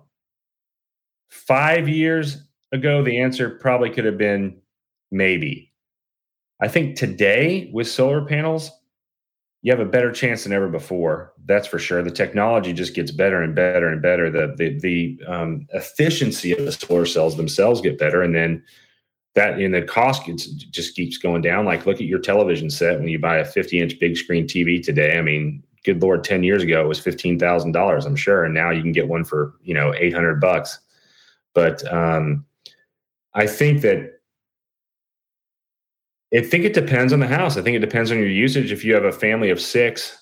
[1.28, 2.38] Five years
[2.72, 4.60] ago, the answer probably could have been
[5.10, 5.72] maybe.
[6.60, 8.70] I think today with solar panels,
[9.64, 11.32] you have a better chance than ever before.
[11.46, 12.02] That's for sure.
[12.02, 14.30] The technology just gets better and better and better.
[14.30, 18.62] The the the um, efficiency of the solar cells themselves get better, and then
[19.34, 21.64] that in the cost gets, just keeps going down.
[21.64, 24.84] Like look at your television set when you buy a 50 inch big screen TV
[24.84, 25.16] today.
[25.16, 28.52] I mean, good lord, 10 years ago it was fifteen thousand dollars, I'm sure, and
[28.52, 30.78] now you can get one for you know 800 bucks.
[31.54, 32.44] But um,
[33.32, 34.13] I think that
[36.34, 37.56] I think it depends on the house.
[37.56, 38.72] I think it depends on your usage.
[38.72, 40.16] If you have a family of six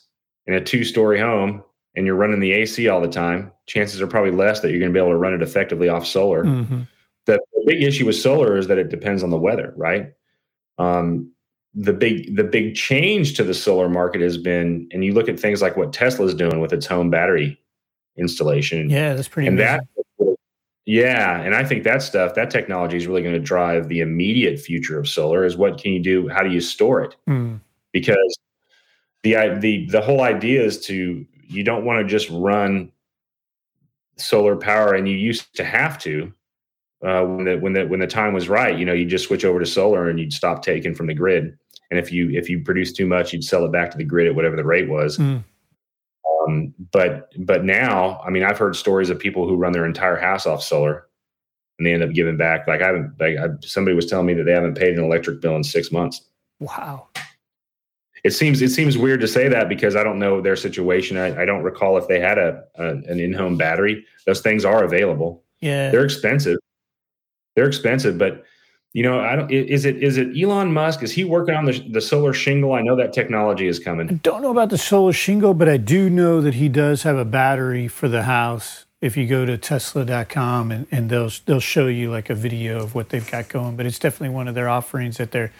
[0.46, 1.62] in a two story home
[1.96, 4.92] and you're running the AC all the time, chances are probably less that you're going
[4.92, 6.44] to be able to run it effectively off solar.
[6.44, 6.82] Mm-hmm.
[7.26, 10.12] The, big issue with solar is that it depends on the weather, right?
[10.78, 11.30] Um,
[11.74, 15.38] the big the big change to the solar market has been, and you look at
[15.38, 17.60] things like what Tesla's doing with its home battery
[18.16, 18.90] installation.
[18.90, 19.46] Yeah, that's pretty.
[19.46, 19.78] And amazing.
[19.78, 19.91] that,
[20.84, 24.58] yeah, and I think that stuff, that technology is really going to drive the immediate
[24.58, 25.44] future of solar.
[25.44, 26.28] Is what can you do?
[26.28, 27.16] How do you store it?
[27.28, 27.60] Mm.
[27.92, 28.38] Because
[29.22, 32.90] the the the whole idea is to you don't want to just run
[34.16, 36.32] solar power, and you used to have to
[37.02, 38.76] uh, when the when the when the time was right.
[38.76, 41.56] You know, you just switch over to solar and you'd stop taking from the grid.
[41.90, 44.26] And if you if you produce too much, you'd sell it back to the grid
[44.26, 45.18] at whatever the rate was.
[45.18, 45.44] Mm.
[46.46, 50.16] Um, but but now, I mean, I've heard stories of people who run their entire
[50.16, 51.06] house off solar,
[51.78, 52.66] and they end up giving back.
[52.66, 53.14] Like I haven't.
[53.20, 55.92] Like I, somebody was telling me that they haven't paid an electric bill in six
[55.92, 56.22] months.
[56.60, 57.08] Wow
[58.24, 61.16] it seems it seems weird to say that because I don't know their situation.
[61.16, 64.04] I, I don't recall if they had a, a an in home battery.
[64.26, 65.42] Those things are available.
[65.60, 66.58] Yeah, they're expensive.
[67.56, 68.44] They're expensive, but
[68.92, 69.50] you know, I don't.
[69.50, 71.02] Is it is it Elon Musk?
[71.02, 72.74] Is he working on the the solar shingle?
[72.74, 74.08] I know that technology is coming.
[74.10, 77.16] I don't know about the solar shingle, but I do know that he does have
[77.16, 78.84] a battery for the house.
[79.00, 82.94] If you go to Tesla.com and, and they'll they'll show you like a video of
[82.94, 85.52] what they've got going, but it's definitely one of their offerings that they're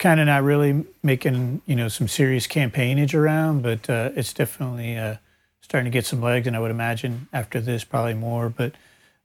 [0.00, 4.96] kind of not really making you know some serious campaignage around, but uh, it's definitely
[4.96, 5.16] uh,
[5.60, 8.48] starting to get some legs, and I would imagine after this probably more.
[8.48, 8.72] But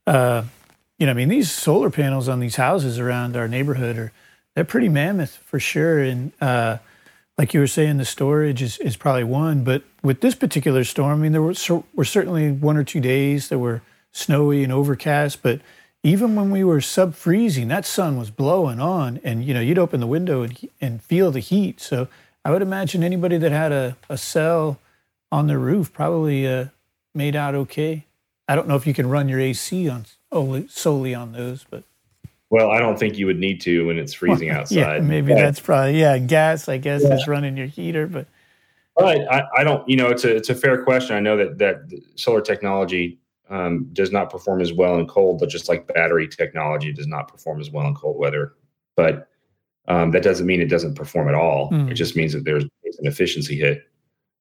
[0.05, 0.43] uh,
[0.97, 4.11] you know, I mean, these solar panels on these houses around our neighborhood are
[4.55, 6.77] they're pretty mammoth for sure, and uh,
[7.37, 9.63] like you were saying, the storage is, is probably one.
[9.63, 11.53] But with this particular storm, I mean, there were,
[11.93, 15.61] were certainly one or two days that were snowy and overcast, but
[16.01, 19.77] even when we were sub freezing, that sun was blowing on, and you know you'd
[19.77, 21.79] open the window and, and feel the heat.
[21.79, 22.07] So
[22.43, 24.79] I would imagine anybody that had a, a cell
[25.31, 26.67] on their roof probably uh,
[27.13, 28.06] made out okay.
[28.47, 31.83] I don't know if you can run your AC on solely, solely on those, but
[32.49, 34.75] well, I don't think you would need to when it's freezing outside.
[34.75, 36.17] yeah, maybe but, that's probably yeah.
[36.17, 37.15] Gas, I guess, yeah.
[37.15, 38.27] is running your heater, but
[38.95, 39.87] but I, I don't.
[39.87, 41.15] You know, it's a it's a fair question.
[41.15, 45.49] I know that that solar technology um, does not perform as well in cold, but
[45.49, 48.53] just like battery technology does not perform as well in cold weather.
[48.95, 49.29] But
[49.87, 51.71] um, that doesn't mean it doesn't perform at all.
[51.71, 51.91] Mm.
[51.91, 53.83] It just means that there's an efficiency hit.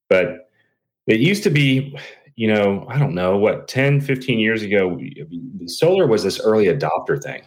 [0.09, 0.51] But
[1.07, 1.97] it used to be,
[2.37, 5.01] you know, I don't know what 10, 15 years ago,
[5.67, 7.43] solar was this early adopter thing.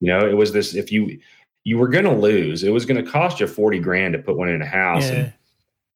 [0.00, 1.18] You know, it was this if you
[1.64, 4.36] you were going to lose, it was going to cost you 40 grand to put
[4.36, 5.10] one in a house.
[5.10, 5.16] Yeah.
[5.16, 5.32] And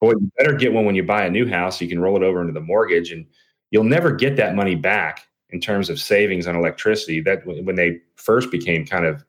[0.00, 1.78] boy, you better get one when you buy a new house.
[1.78, 3.26] So you can roll it over into the mortgage and
[3.70, 7.20] you'll never get that money back in terms of savings on electricity.
[7.20, 9.24] That when they first became kind of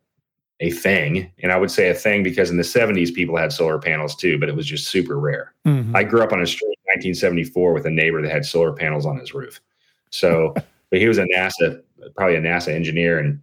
[0.60, 3.80] a thing, and I would say a thing because in the 70s people had solar
[3.80, 5.54] panels too, but it was just super rare.
[5.66, 5.96] Mm-hmm.
[5.96, 9.18] I grew up on a street 1974 with a neighbor that had solar panels on
[9.18, 9.62] his roof.
[10.10, 10.54] So,
[10.90, 11.82] but he was a NASA,
[12.16, 13.42] probably a NASA engineer, and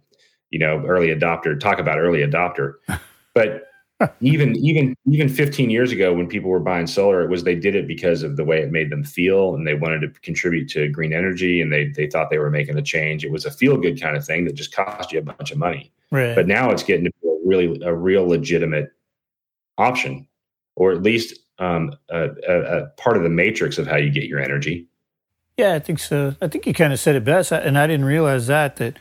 [0.49, 1.59] you know, early adopter.
[1.59, 2.73] Talk about early adopter.
[3.33, 3.71] But
[4.19, 7.75] even even even 15 years ago when people were buying solar it was they did
[7.75, 10.89] it because of the way it made them feel and they wanted to contribute to
[10.89, 13.77] green energy and they they thought they were making a change it was a feel
[13.77, 16.35] good kind of thing that just cost you a bunch of money right.
[16.35, 18.91] but now it's getting to be a really a real legitimate
[19.77, 20.27] option
[20.75, 24.23] or at least um, a, a, a part of the matrix of how you get
[24.23, 24.87] your energy
[25.57, 28.05] yeah i think so i think you kind of said it best and i didn't
[28.05, 28.97] realize that that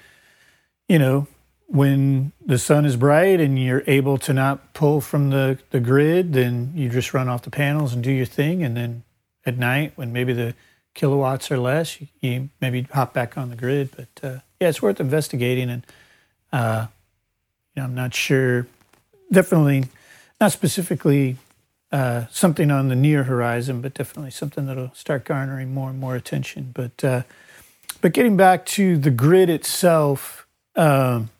[0.89, 1.27] you know
[1.71, 6.33] when the sun is bright and you're able to not pull from the, the grid,
[6.33, 8.65] then you just run off the panels and do your thing.
[8.65, 9.05] And then
[9.47, 10.55] at night, when maybe the
[10.95, 13.91] kilowatts are less, you, you maybe hop back on the grid.
[13.95, 15.71] But uh, yeah, it's worth investigating.
[15.71, 15.87] And
[16.53, 16.89] uh,
[17.77, 18.67] you know, I'm not sure,
[19.31, 19.85] definitely
[20.41, 21.37] not specifically
[21.93, 26.15] uh, something on the near horizon, but definitely something that'll start garnering more and more
[26.15, 26.71] attention.
[26.75, 27.23] But uh,
[28.01, 30.47] but getting back to the grid itself.
[30.77, 31.31] Um,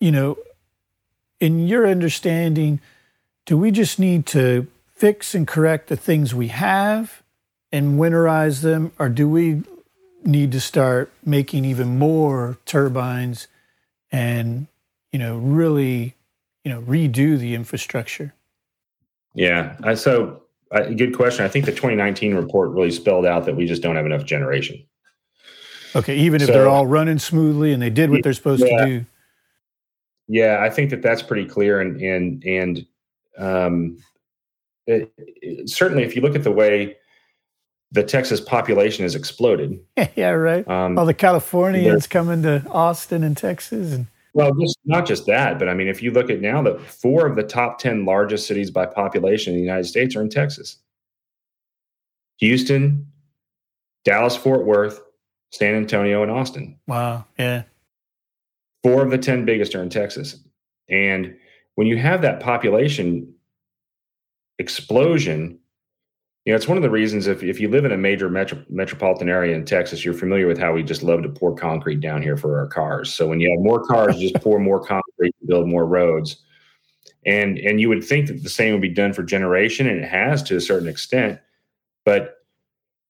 [0.00, 0.38] you know,
[1.40, 2.80] in your understanding,
[3.46, 7.22] do we just need to fix and correct the things we have
[7.70, 9.62] and winterize them, or do we
[10.24, 13.46] need to start making even more turbines
[14.10, 14.66] and
[15.12, 16.14] you know really
[16.64, 18.34] you know redo the infrastructure?
[19.38, 21.44] Yeah, so uh, good question.
[21.44, 24.84] I think the 2019 report really spelled out that we just don't have enough generation.
[25.94, 28.84] Okay, even if so, they're all running smoothly and they did what they're supposed yeah,
[28.84, 29.06] to do.
[30.26, 32.86] Yeah, I think that that's pretty clear, and and and
[33.38, 33.98] um,
[34.86, 36.96] it, it, certainly if you look at the way
[37.92, 39.80] the Texas population has exploded.
[40.16, 40.68] yeah, right.
[40.68, 45.58] Um, All the Californians coming to Austin and Texas, and Well, just not just that,
[45.58, 48.46] but I mean, if you look at now that four of the top 10 largest
[48.46, 50.78] cities by population in the United States are in Texas
[52.38, 53.06] Houston,
[54.04, 55.00] Dallas, Fort Worth,
[55.50, 56.78] San Antonio, and Austin.
[56.86, 57.24] Wow.
[57.38, 57.64] Yeah.
[58.84, 60.38] Four of the 10 biggest are in Texas.
[60.88, 61.36] And
[61.74, 63.34] when you have that population
[64.58, 65.58] explosion,
[66.48, 68.64] you know, it's one of the reasons if, if you live in a major metro,
[68.70, 72.22] metropolitan area in Texas, you're familiar with how we just love to pour concrete down
[72.22, 73.12] here for our cars.
[73.12, 76.42] So when you have more cars, you just pour more concrete to build more roads.
[77.26, 80.08] And and you would think that the same would be done for generation, and it
[80.08, 81.38] has to a certain extent,
[82.06, 82.36] but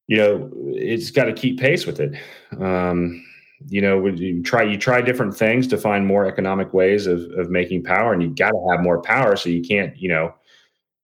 [0.09, 2.19] you know, it's got to keep pace with it.
[2.61, 3.25] Um,
[3.69, 7.51] you know, you try you try different things to find more economic ways of of
[7.51, 9.37] making power, and you got to have more power.
[9.37, 10.35] So you can't, you know,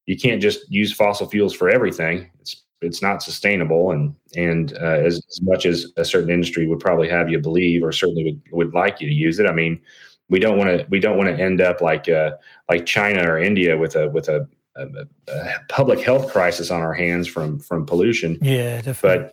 [0.07, 2.31] you can't just use fossil fuels for everything.
[2.41, 6.81] It's it's not sustainable, and and uh, as, as much as a certain industry would
[6.81, 9.47] probably have you believe, or certainly would, would like you to use it.
[9.47, 9.81] I mean,
[10.29, 12.33] we don't want to we don't want to end up like uh,
[12.69, 14.47] like China or India with a with a,
[14.77, 14.87] a,
[15.29, 18.39] a, public health crisis on our hands from from pollution.
[18.43, 19.31] Yeah, definitely.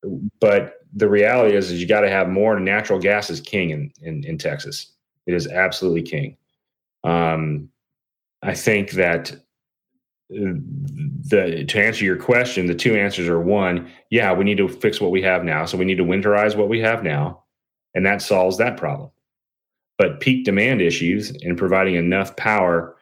[0.00, 2.58] But but the reality is, is you got to have more.
[2.60, 4.92] Natural gas is king in, in in Texas.
[5.26, 6.36] It is absolutely king.
[7.04, 7.68] Um,
[8.42, 9.34] I think that
[10.32, 15.00] the to answer your question, the two answers are one, yeah, we need to fix
[15.00, 15.64] what we have now.
[15.64, 17.44] So we need to winterize what we have now,
[17.94, 19.10] and that solves that problem.
[19.98, 22.96] But peak demand issues and providing enough power,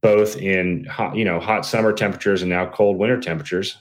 [0.00, 3.76] both in hot, you know, hot summer temperatures and now cold winter temperatures,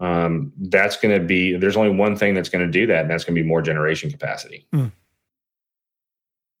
[0.00, 1.56] um, that's going to be.
[1.56, 3.62] There's only one thing that's going to do that, and that's going to be more
[3.62, 4.66] generation capacity.
[4.72, 4.92] Mm.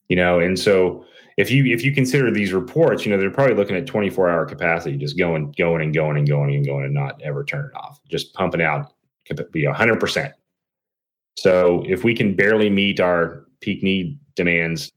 [0.08, 1.04] You know, and so
[1.38, 4.44] if you if you consider these reports, you know they're probably looking at 24 hour
[4.44, 7.76] capacity, just going going and going and going and going and not ever turn it
[7.76, 8.92] off, just pumping out
[9.52, 10.34] be 100 percent.
[11.36, 14.90] So if we can barely meet our peak need demands,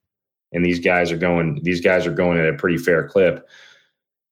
[0.52, 3.48] and these guys are going these guys are going at a pretty fair clip.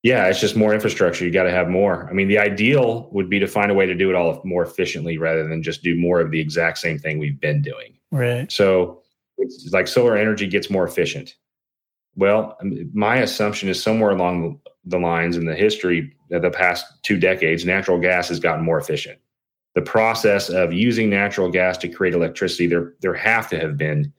[0.03, 1.25] Yeah, it's just more infrastructure.
[1.25, 2.07] You got to have more.
[2.09, 4.63] I mean, the ideal would be to find a way to do it all more
[4.63, 7.97] efficiently rather than just do more of the exact same thing we've been doing.
[8.09, 8.49] Right.
[8.49, 9.01] So
[9.37, 11.35] it's like solar energy gets more efficient
[12.17, 12.57] well,
[12.93, 17.63] my assumption is somewhere along the lines in the history of the past two decades,
[17.63, 19.19] natural gas has gotten more efficient.
[19.75, 24.11] The process of using natural gas to create electricity, there there have to have been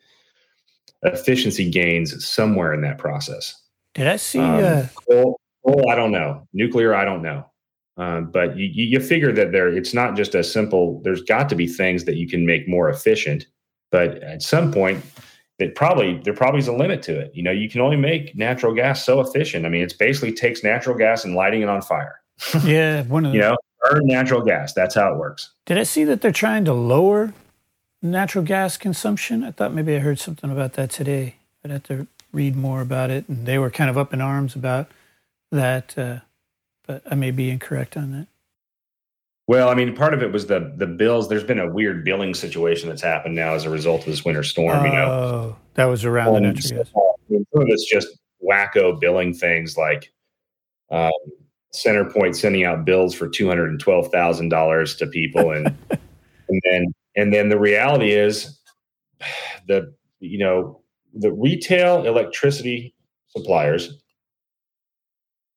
[1.02, 3.60] efficiency gains somewhere in that process.
[3.94, 4.38] Did I see?
[4.38, 4.86] Um, uh...
[5.08, 6.46] coal, coal, I don't know.
[6.52, 7.50] Nuclear, I don't know.
[7.96, 11.00] Um, but you, you figure that there, it's not just a simple.
[11.02, 13.46] There's got to be things that you can make more efficient.
[13.90, 15.04] But at some point,
[15.58, 17.32] it probably there probably is a limit to it.
[17.34, 19.66] You know, you can only make natural gas so efficient.
[19.66, 22.20] I mean, it's basically takes natural gas and lighting it on fire.
[22.64, 24.72] yeah, one of you know, burn natural gas.
[24.72, 25.50] That's how it works.
[25.66, 27.34] Did I see that they're trying to lower
[28.00, 29.42] natural gas consumption?
[29.42, 31.36] I thought maybe I heard something about that today.
[31.64, 34.54] I'd have to read more about it, and they were kind of up in arms
[34.54, 34.88] about
[35.50, 35.98] that.
[35.98, 36.18] Uh,
[36.86, 38.26] but I may be incorrect on that.
[39.48, 41.30] Well, I mean, part of it was the the bills.
[41.30, 44.42] There's been a weird billing situation that's happened now as a result of this winter
[44.42, 44.84] storm.
[44.84, 46.92] you know, oh, that was around the natural gas.
[46.92, 48.08] Some of it's just
[48.46, 50.12] wacko billing things like
[50.90, 51.10] um,
[51.74, 55.66] CenterPoint sending out bills for two hundred and twelve thousand dollars to people, and
[56.48, 58.60] and then and then the reality is
[59.66, 60.82] the you know
[61.14, 62.94] the retail electricity
[63.28, 63.98] suppliers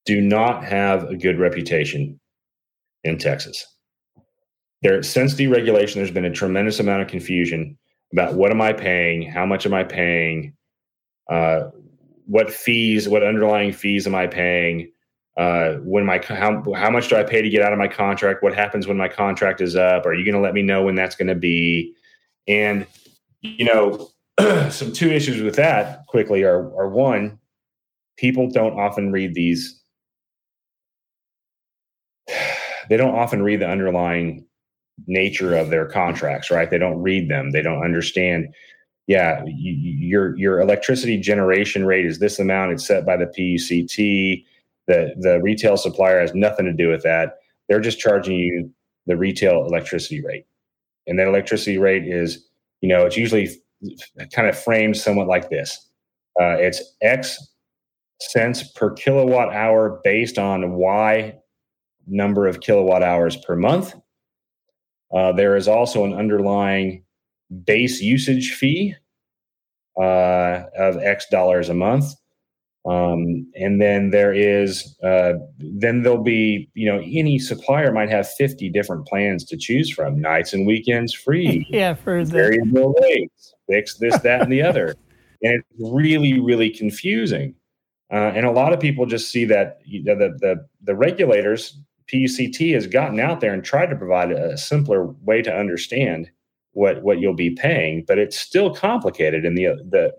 [0.05, 2.17] do not have a good reputation
[3.03, 3.65] in Texas
[4.81, 7.77] there since deregulation, there's been a tremendous amount of confusion
[8.13, 10.53] about what am I paying, how much am I paying,
[11.29, 11.69] uh,
[12.25, 14.91] what fees, what underlying fees am I paying,
[15.37, 18.43] uh, when my how how much do I pay to get out of my contract?
[18.43, 20.05] What happens when my contract is up?
[20.05, 21.93] Are you going to let me know when that's going to be?
[22.47, 22.85] And
[23.41, 24.09] you know,
[24.69, 27.39] some two issues with that quickly are are one,
[28.17, 29.79] people don't often read these.
[32.89, 34.45] They don't often read the underlying
[35.07, 36.69] nature of their contracts, right?
[36.69, 37.51] They don't read them.
[37.51, 38.53] They don't understand.
[39.07, 42.73] Yeah, you, your your electricity generation rate is this amount.
[42.73, 44.45] It's set by the PUCT.
[44.87, 47.39] The the retail supplier has nothing to do with that.
[47.67, 48.71] They're just charging you
[49.07, 50.45] the retail electricity rate,
[51.07, 52.45] and that electricity rate is,
[52.81, 53.49] you know, it's usually
[54.33, 55.87] kind of framed somewhat like this.
[56.39, 57.37] Uh, it's X
[58.21, 61.33] cents per kilowatt hour based on Y
[62.07, 63.95] number of kilowatt hours per month
[65.13, 67.03] uh, there is also an underlying
[67.65, 68.95] base usage fee
[69.99, 72.13] uh, of X dollars a month.
[72.83, 78.27] Um, and then there is, uh, then there'll be, you know, any supplier might have
[78.27, 81.67] 50 different plans to choose from nights and weekends free.
[81.69, 84.95] Yeah, for the variable rates, fix this, that, and the other.
[85.41, 87.55] and it's really really confusing.
[88.11, 91.77] Uh, and a lot of people just see that you know, the the the regulators
[92.11, 96.29] PUCT has gotten out there and tried to provide a simpler way to understand
[96.73, 99.45] what what you'll be paying, but it's still complicated.
[99.45, 100.13] And the the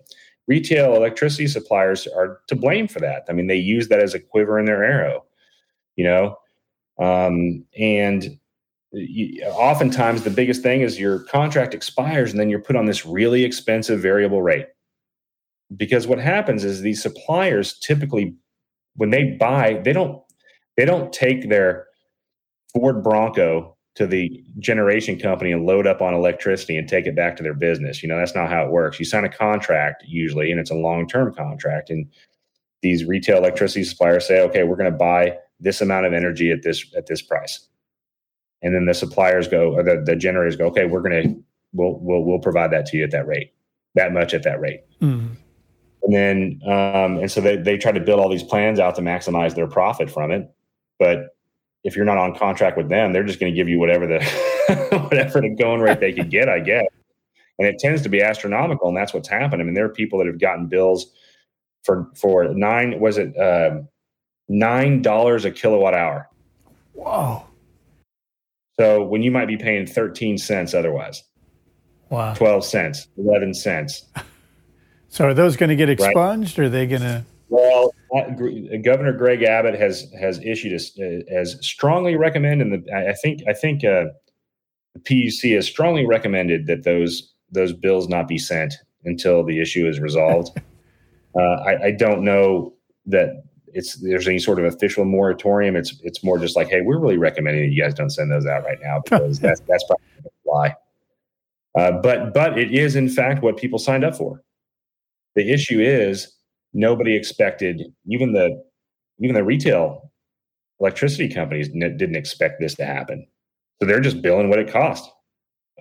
[0.46, 3.24] retail electricity suppliers are to blame for that.
[3.28, 5.24] I mean, they use that as a quiver in their arrow,
[5.96, 6.36] you know.
[6.98, 8.38] Um, and
[8.92, 13.06] you, oftentimes, the biggest thing is your contract expires, and then you're put on this
[13.06, 14.66] really expensive variable rate.
[15.74, 18.34] Because what happens is these suppliers typically,
[18.96, 20.22] when they buy, they don't
[20.76, 21.86] they don't take their
[22.72, 27.36] Ford Bronco to the generation company and load up on electricity and take it back
[27.36, 28.02] to their business.
[28.02, 28.98] You know, that's not how it works.
[28.98, 31.90] You sign a contract usually, and it's a long term contract.
[31.90, 32.06] And
[32.80, 36.62] these retail electricity suppliers say, okay, we're going to buy this amount of energy at
[36.62, 37.68] this at this price.
[38.62, 41.98] And then the suppliers go, or the, the generators go, okay, we're going to we'll
[42.00, 43.52] we'll we'll provide that to you at that rate,
[43.94, 44.80] that much at that rate.
[45.00, 45.36] Mm.
[46.04, 49.02] And then um, and so they they try to build all these plans out to
[49.02, 50.50] maximize their profit from it.
[50.98, 51.36] But
[51.84, 54.24] if you're not on contract with them, they're just going to give you whatever the
[55.10, 56.86] whatever the going rate they could get, I guess.
[57.58, 59.60] And it tends to be astronomical, and that's what's happened.
[59.60, 61.06] I mean, there are people that have gotten bills
[61.84, 63.80] for for nine was it uh,
[64.48, 66.28] nine dollars a kilowatt hour.
[66.94, 67.44] Whoa!
[68.78, 71.22] So when you might be paying thirteen cents otherwise,
[72.10, 74.06] wow, twelve cents, eleven cents.
[75.08, 76.64] so are those going to get expunged, right?
[76.64, 77.24] or are they going to?
[77.48, 83.54] Well, Governor Greg Abbott has has issued a, has strongly recommended, and I think I
[83.54, 84.06] think uh,
[84.94, 89.88] the PUC has strongly recommended that those those bills not be sent until the issue
[89.88, 90.58] is resolved.
[91.36, 92.74] uh, I, I, don't know
[93.06, 95.74] that it's there's any sort of official moratorium.
[95.74, 98.46] It's it's more just like, hey, we're really recommending that you guys don't send those
[98.46, 100.74] out right now because that's that's probably why.
[101.78, 104.42] Uh, but but it is in fact what people signed up for.
[105.34, 106.30] The issue is
[106.74, 108.62] nobody expected even the
[109.20, 110.10] even the retail
[110.80, 113.26] electricity companies n- didn't expect this to happen.
[113.80, 115.10] So they're just billing what it cost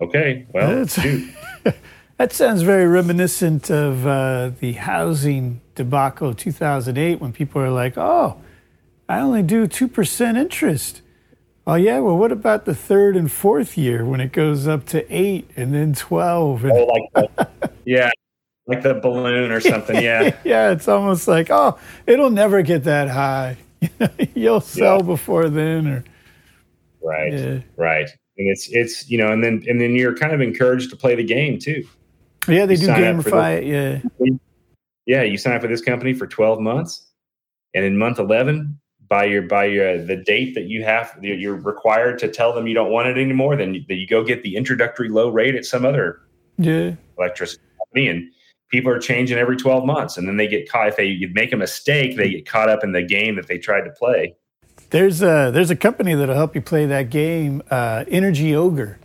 [0.00, 0.84] okay well
[2.16, 8.40] that sounds very reminiscent of uh, the housing debacle 2008 when people are like oh
[9.08, 11.02] i only do 2% interest.
[11.66, 15.04] Oh yeah well what about the third and fourth year when it goes up to
[15.14, 17.48] 8 and then 12 and- oh, like
[17.84, 18.10] yeah
[18.66, 20.02] like the balloon or something.
[20.02, 20.36] Yeah.
[20.44, 23.56] yeah, it's almost like, oh, it'll never get that high.
[24.34, 25.02] You'll sell yeah.
[25.02, 26.04] before then or
[27.02, 27.32] Right.
[27.32, 27.58] Yeah.
[27.76, 28.08] Right.
[28.38, 31.14] And it's it's you know, and then and then you're kind of encouraged to play
[31.14, 31.84] the game too.
[32.48, 34.28] Yeah, they you do gamify it, yeah.
[35.06, 37.08] Yeah, you sign up for this company for 12 months
[37.74, 41.56] and in month 11 by your by your uh, the date that you have you're
[41.56, 44.42] required to tell them you don't want it anymore then you, then you go get
[44.42, 46.22] the introductory low rate at some other
[46.56, 48.30] yeah electricity company and
[48.72, 51.56] people are changing every 12 months and then they get caught if they make a
[51.56, 54.34] mistake they get caught up in the game that they tried to play.
[54.90, 58.98] There's a there's a company that'll help you play that game uh, energy ogre.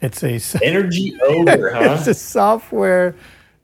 [0.00, 1.96] It's a energy ogre huh?
[1.98, 3.14] It's a software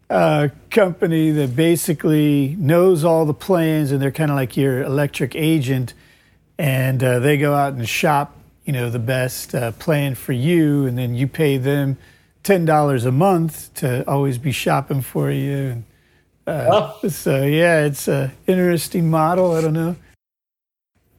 [0.08, 5.34] uh, company that basically knows all the plans and they're kind of like your electric
[5.34, 5.94] agent
[6.58, 10.86] and uh, they go out and shop you know the best uh, plan for you
[10.86, 11.98] and then you pay them
[12.42, 15.56] ten dollars a month to always be shopping for you.
[15.56, 15.84] And,
[16.46, 17.08] uh, oh.
[17.08, 19.52] So yeah, it's an interesting model.
[19.52, 19.96] I don't know,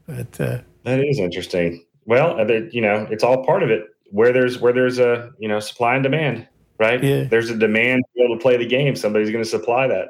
[0.07, 1.85] but uh, that is interesting.
[2.05, 3.85] Well, uh, you know, it's all part of it.
[4.11, 6.47] Where there's where there's a you know supply and demand,
[6.79, 7.03] right?
[7.03, 7.25] Yeah.
[7.25, 8.95] There's a demand to be able to play the game.
[8.95, 10.09] Somebody's going to supply that.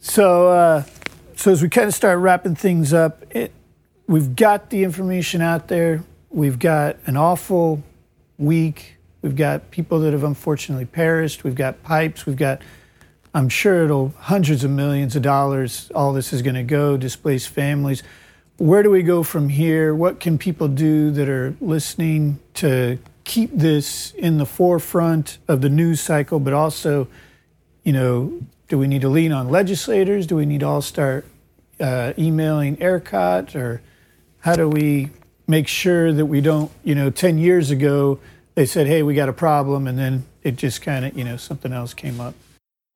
[0.00, 0.84] So, uh,
[1.34, 3.52] so as we kind of start wrapping things up, it,
[4.06, 6.04] we've got the information out there.
[6.30, 7.82] We've got an awful
[8.38, 8.95] week
[9.26, 11.42] We've got people that have unfortunately perished.
[11.42, 12.26] We've got pipes.
[12.26, 12.62] We've got,
[13.34, 15.90] I'm sure it'll hundreds of millions of dollars.
[15.96, 18.04] All this is going to go, displaced families.
[18.56, 19.96] Where do we go from here?
[19.96, 25.70] What can people do that are listening to keep this in the forefront of the
[25.70, 27.08] news cycle, but also,
[27.82, 28.32] you know,
[28.68, 30.28] do we need to lean on legislators?
[30.28, 31.26] Do we need to all start
[31.80, 33.56] uh, emailing ERCOT?
[33.56, 33.82] Or
[34.38, 35.10] how do we
[35.48, 38.20] make sure that we don't, you know, 10 years ago,
[38.56, 41.36] they said, "Hey, we got a problem," and then it just kind of you know
[41.36, 42.34] something else came up.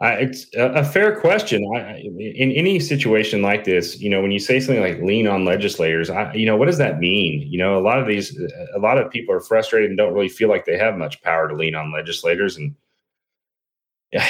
[0.02, 1.62] Uh, it's a, fair question.
[1.76, 5.44] I, in any situation like this, you know, when you say something like lean on
[5.44, 7.46] legislators, I, you know, what does that mean?
[7.52, 8.34] You know, a lot of these,
[8.74, 11.48] a lot of people are frustrated and don't really feel like they have much power
[11.48, 12.56] to lean on legislators.
[12.56, 12.74] And,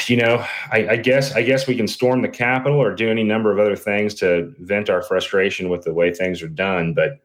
[0.07, 3.23] you know, I, I guess, I guess we can storm the Capitol or do any
[3.23, 6.95] number of other things to vent our frustration with the way things are done.
[6.95, 7.21] But,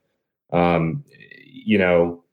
[0.55, 1.03] um,
[1.51, 2.23] you know,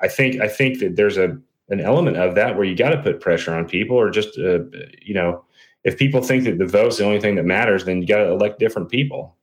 [0.00, 1.38] I think I think that there's a
[1.68, 4.60] an element of that where you got to put pressure on people, or just uh,
[5.00, 5.44] you know,
[5.84, 8.30] if people think that the vote's the only thing that matters, then you got to
[8.30, 9.36] elect different people.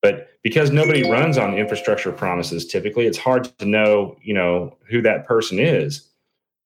[0.00, 5.00] But because nobody runs on infrastructure promises, typically it's hard to know, you know, who
[5.02, 6.08] that person is.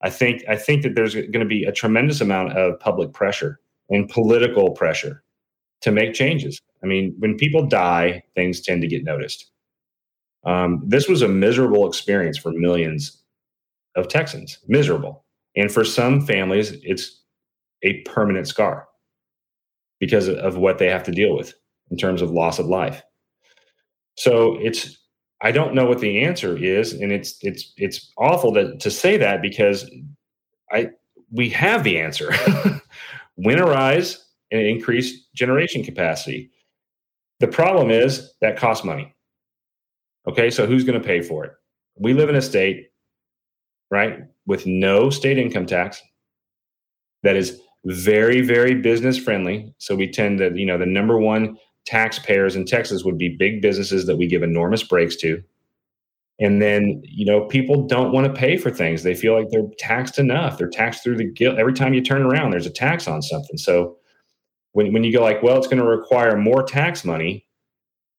[0.03, 3.61] I think I think that there's going to be a tremendous amount of public pressure
[3.91, 5.23] and political pressure
[5.83, 6.61] to make changes.
[6.83, 9.51] I mean, when people die, things tend to get noticed.
[10.47, 13.23] Um, this was a miserable experience for millions
[13.97, 15.25] of Texans, miserable.
[15.57, 17.23] And for some families, it's
[17.83, 18.87] a permanent scar
[19.99, 21.55] because of what they have to deal with
[21.91, 23.03] in terms of loss of life.
[24.17, 24.99] So it's
[25.43, 29.17] I don't know what the answer is, and it's it's it's awful to to say
[29.19, 29.91] that because
[30.73, 30.91] I
[31.31, 32.31] we have the answer.
[33.39, 34.17] Winterize
[34.51, 36.51] and increase generation capacity.
[37.41, 39.15] The problem is that costs money.
[40.29, 41.53] Okay, so who's going to pay for it?
[41.97, 42.89] We live in a state,
[43.91, 46.03] right, with no state income tax
[47.22, 49.72] that is very, very business friendly.
[49.79, 51.57] So we tend to, you know, the number one
[51.87, 55.43] taxpayers in Texas would be big businesses that we give enormous breaks to.
[56.39, 59.03] And then, you know, people don't want to pay for things.
[59.03, 60.59] They feel like they're taxed enough.
[60.59, 61.59] They're taxed through the guilt.
[61.59, 63.57] Every time you turn around, there's a tax on something.
[63.57, 63.97] So
[64.72, 67.46] when, when you go like, well, it's going to require more tax money,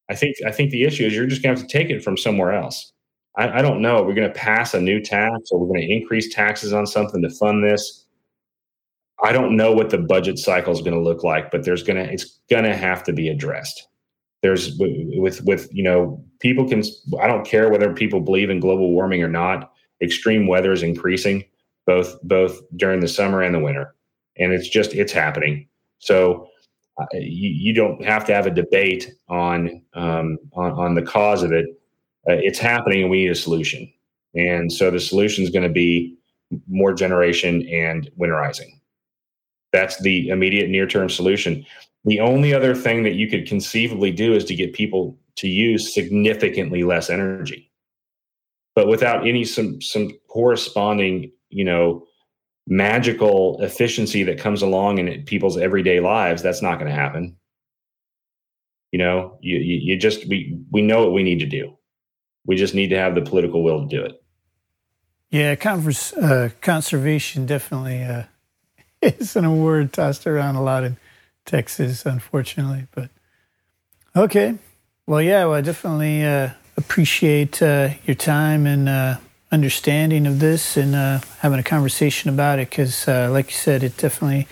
[0.10, 2.04] I think I think the issue is you're just going to have to take it
[2.04, 2.94] from somewhere else.
[3.38, 4.02] I, I don't know.
[4.04, 7.22] We're going to pass a new tax or we're going to increase taxes on something
[7.22, 8.06] to fund this.
[9.24, 12.04] I don't know what the budget cycle is going to look like, but there's going
[12.04, 13.88] to it's going to have to be addressed.
[14.44, 16.84] There's with with you know people can
[17.20, 19.72] I don't care whether people believe in global warming or not.
[20.02, 21.44] Extreme weather is increasing
[21.88, 23.96] both both during the summer and the winter,
[24.38, 25.68] and it's just it's happening.
[26.00, 26.48] So
[27.14, 31.52] you, you don't have to have a debate on um, on, on the cause of
[31.52, 31.66] it.
[32.30, 33.92] Uh, it's happening, and we need a solution.
[34.36, 36.18] And so the solution is going to be
[36.68, 38.80] more generation and winterizing.
[39.74, 41.66] That's the immediate near term solution.
[42.06, 45.94] The only other thing that you could conceivably do is to get people to use
[45.94, 47.72] significantly less energy.
[48.76, 52.06] But without any some some corresponding, you know,
[52.68, 57.38] magical efficiency that comes along in people's everyday lives, that's not going to happen.
[58.92, 61.78] You know, you, you, you just we we know what we need to do.
[62.46, 64.22] We just need to have the political will to do it.
[65.30, 68.24] Yeah, converse, uh, conservation definitely uh,
[69.02, 70.98] isn't a word tossed around a lot in
[71.46, 72.88] Texas, unfortunately.
[72.96, 73.10] But
[74.16, 74.58] okay,
[75.06, 79.18] well, yeah, well, I definitely uh, appreciate uh, your time and uh,
[79.58, 83.84] understanding of this and uh, having a conversation about it because, uh, like you said,
[83.84, 84.48] it definitely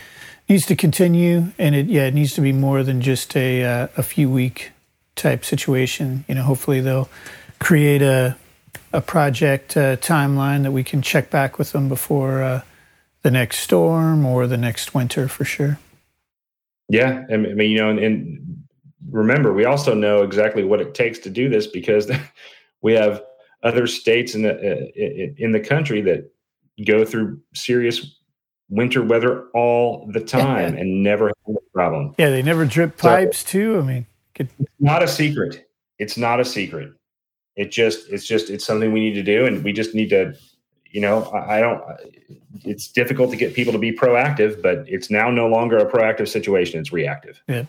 [0.49, 3.87] needs to continue, and it yeah, it needs to be more than just a uh,
[3.97, 4.71] a few week
[5.15, 6.25] type situation.
[6.27, 7.09] You know, hopefully they'll
[7.59, 8.35] create a
[8.91, 12.63] a project timeline that we can check back with them before
[13.21, 15.79] the next storm or the next winter for sure.
[16.89, 18.63] Yeah, I mean, you know, and, and
[19.09, 22.11] remember, we also know exactly what it takes to do this because
[22.81, 23.23] we have
[23.65, 26.31] other states in the uh, in the country that
[26.85, 28.19] go through serious
[28.69, 32.15] winter weather all the time and never have a problem.
[32.17, 33.79] Yeah, they never drip pipes so, too.
[33.79, 34.49] I mean, could...
[34.59, 35.67] it's not a secret.
[35.99, 36.93] It's not a secret.
[37.57, 40.35] It just it's just it's something we need to do, and we just need to
[40.95, 41.83] you know, I, I don't.
[42.63, 46.29] It's difficult to get people to be proactive, but it's now no longer a proactive
[46.29, 47.43] situation; it's reactive.
[47.49, 47.65] Yeah.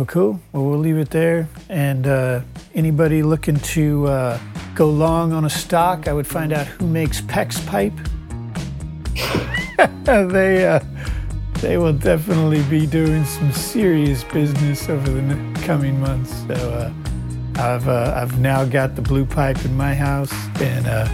[0.00, 0.40] Well, cool.
[0.54, 1.46] Well, we'll leave it there.
[1.68, 2.40] And uh,
[2.74, 4.40] anybody looking to uh,
[4.74, 7.92] go long on a stock, I would find out who makes PEX pipe.
[10.30, 10.80] they uh,
[11.56, 16.34] they will definitely be doing some serious business over the coming months.
[16.46, 16.92] So uh,
[17.56, 20.32] I've uh, I've now got the blue pipe in my house,
[20.62, 21.06] and uh,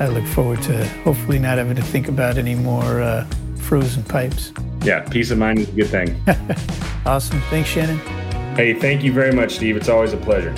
[0.00, 3.24] I look forward to hopefully not having to think about any more
[3.66, 4.52] frozen pipes.
[4.82, 6.22] Yeah, peace of mind is a good thing.
[7.06, 7.40] awesome.
[7.50, 7.98] Thanks, Shannon.
[8.56, 9.76] Hey, thank you very much, Steve.
[9.76, 10.54] It's always a pleasure.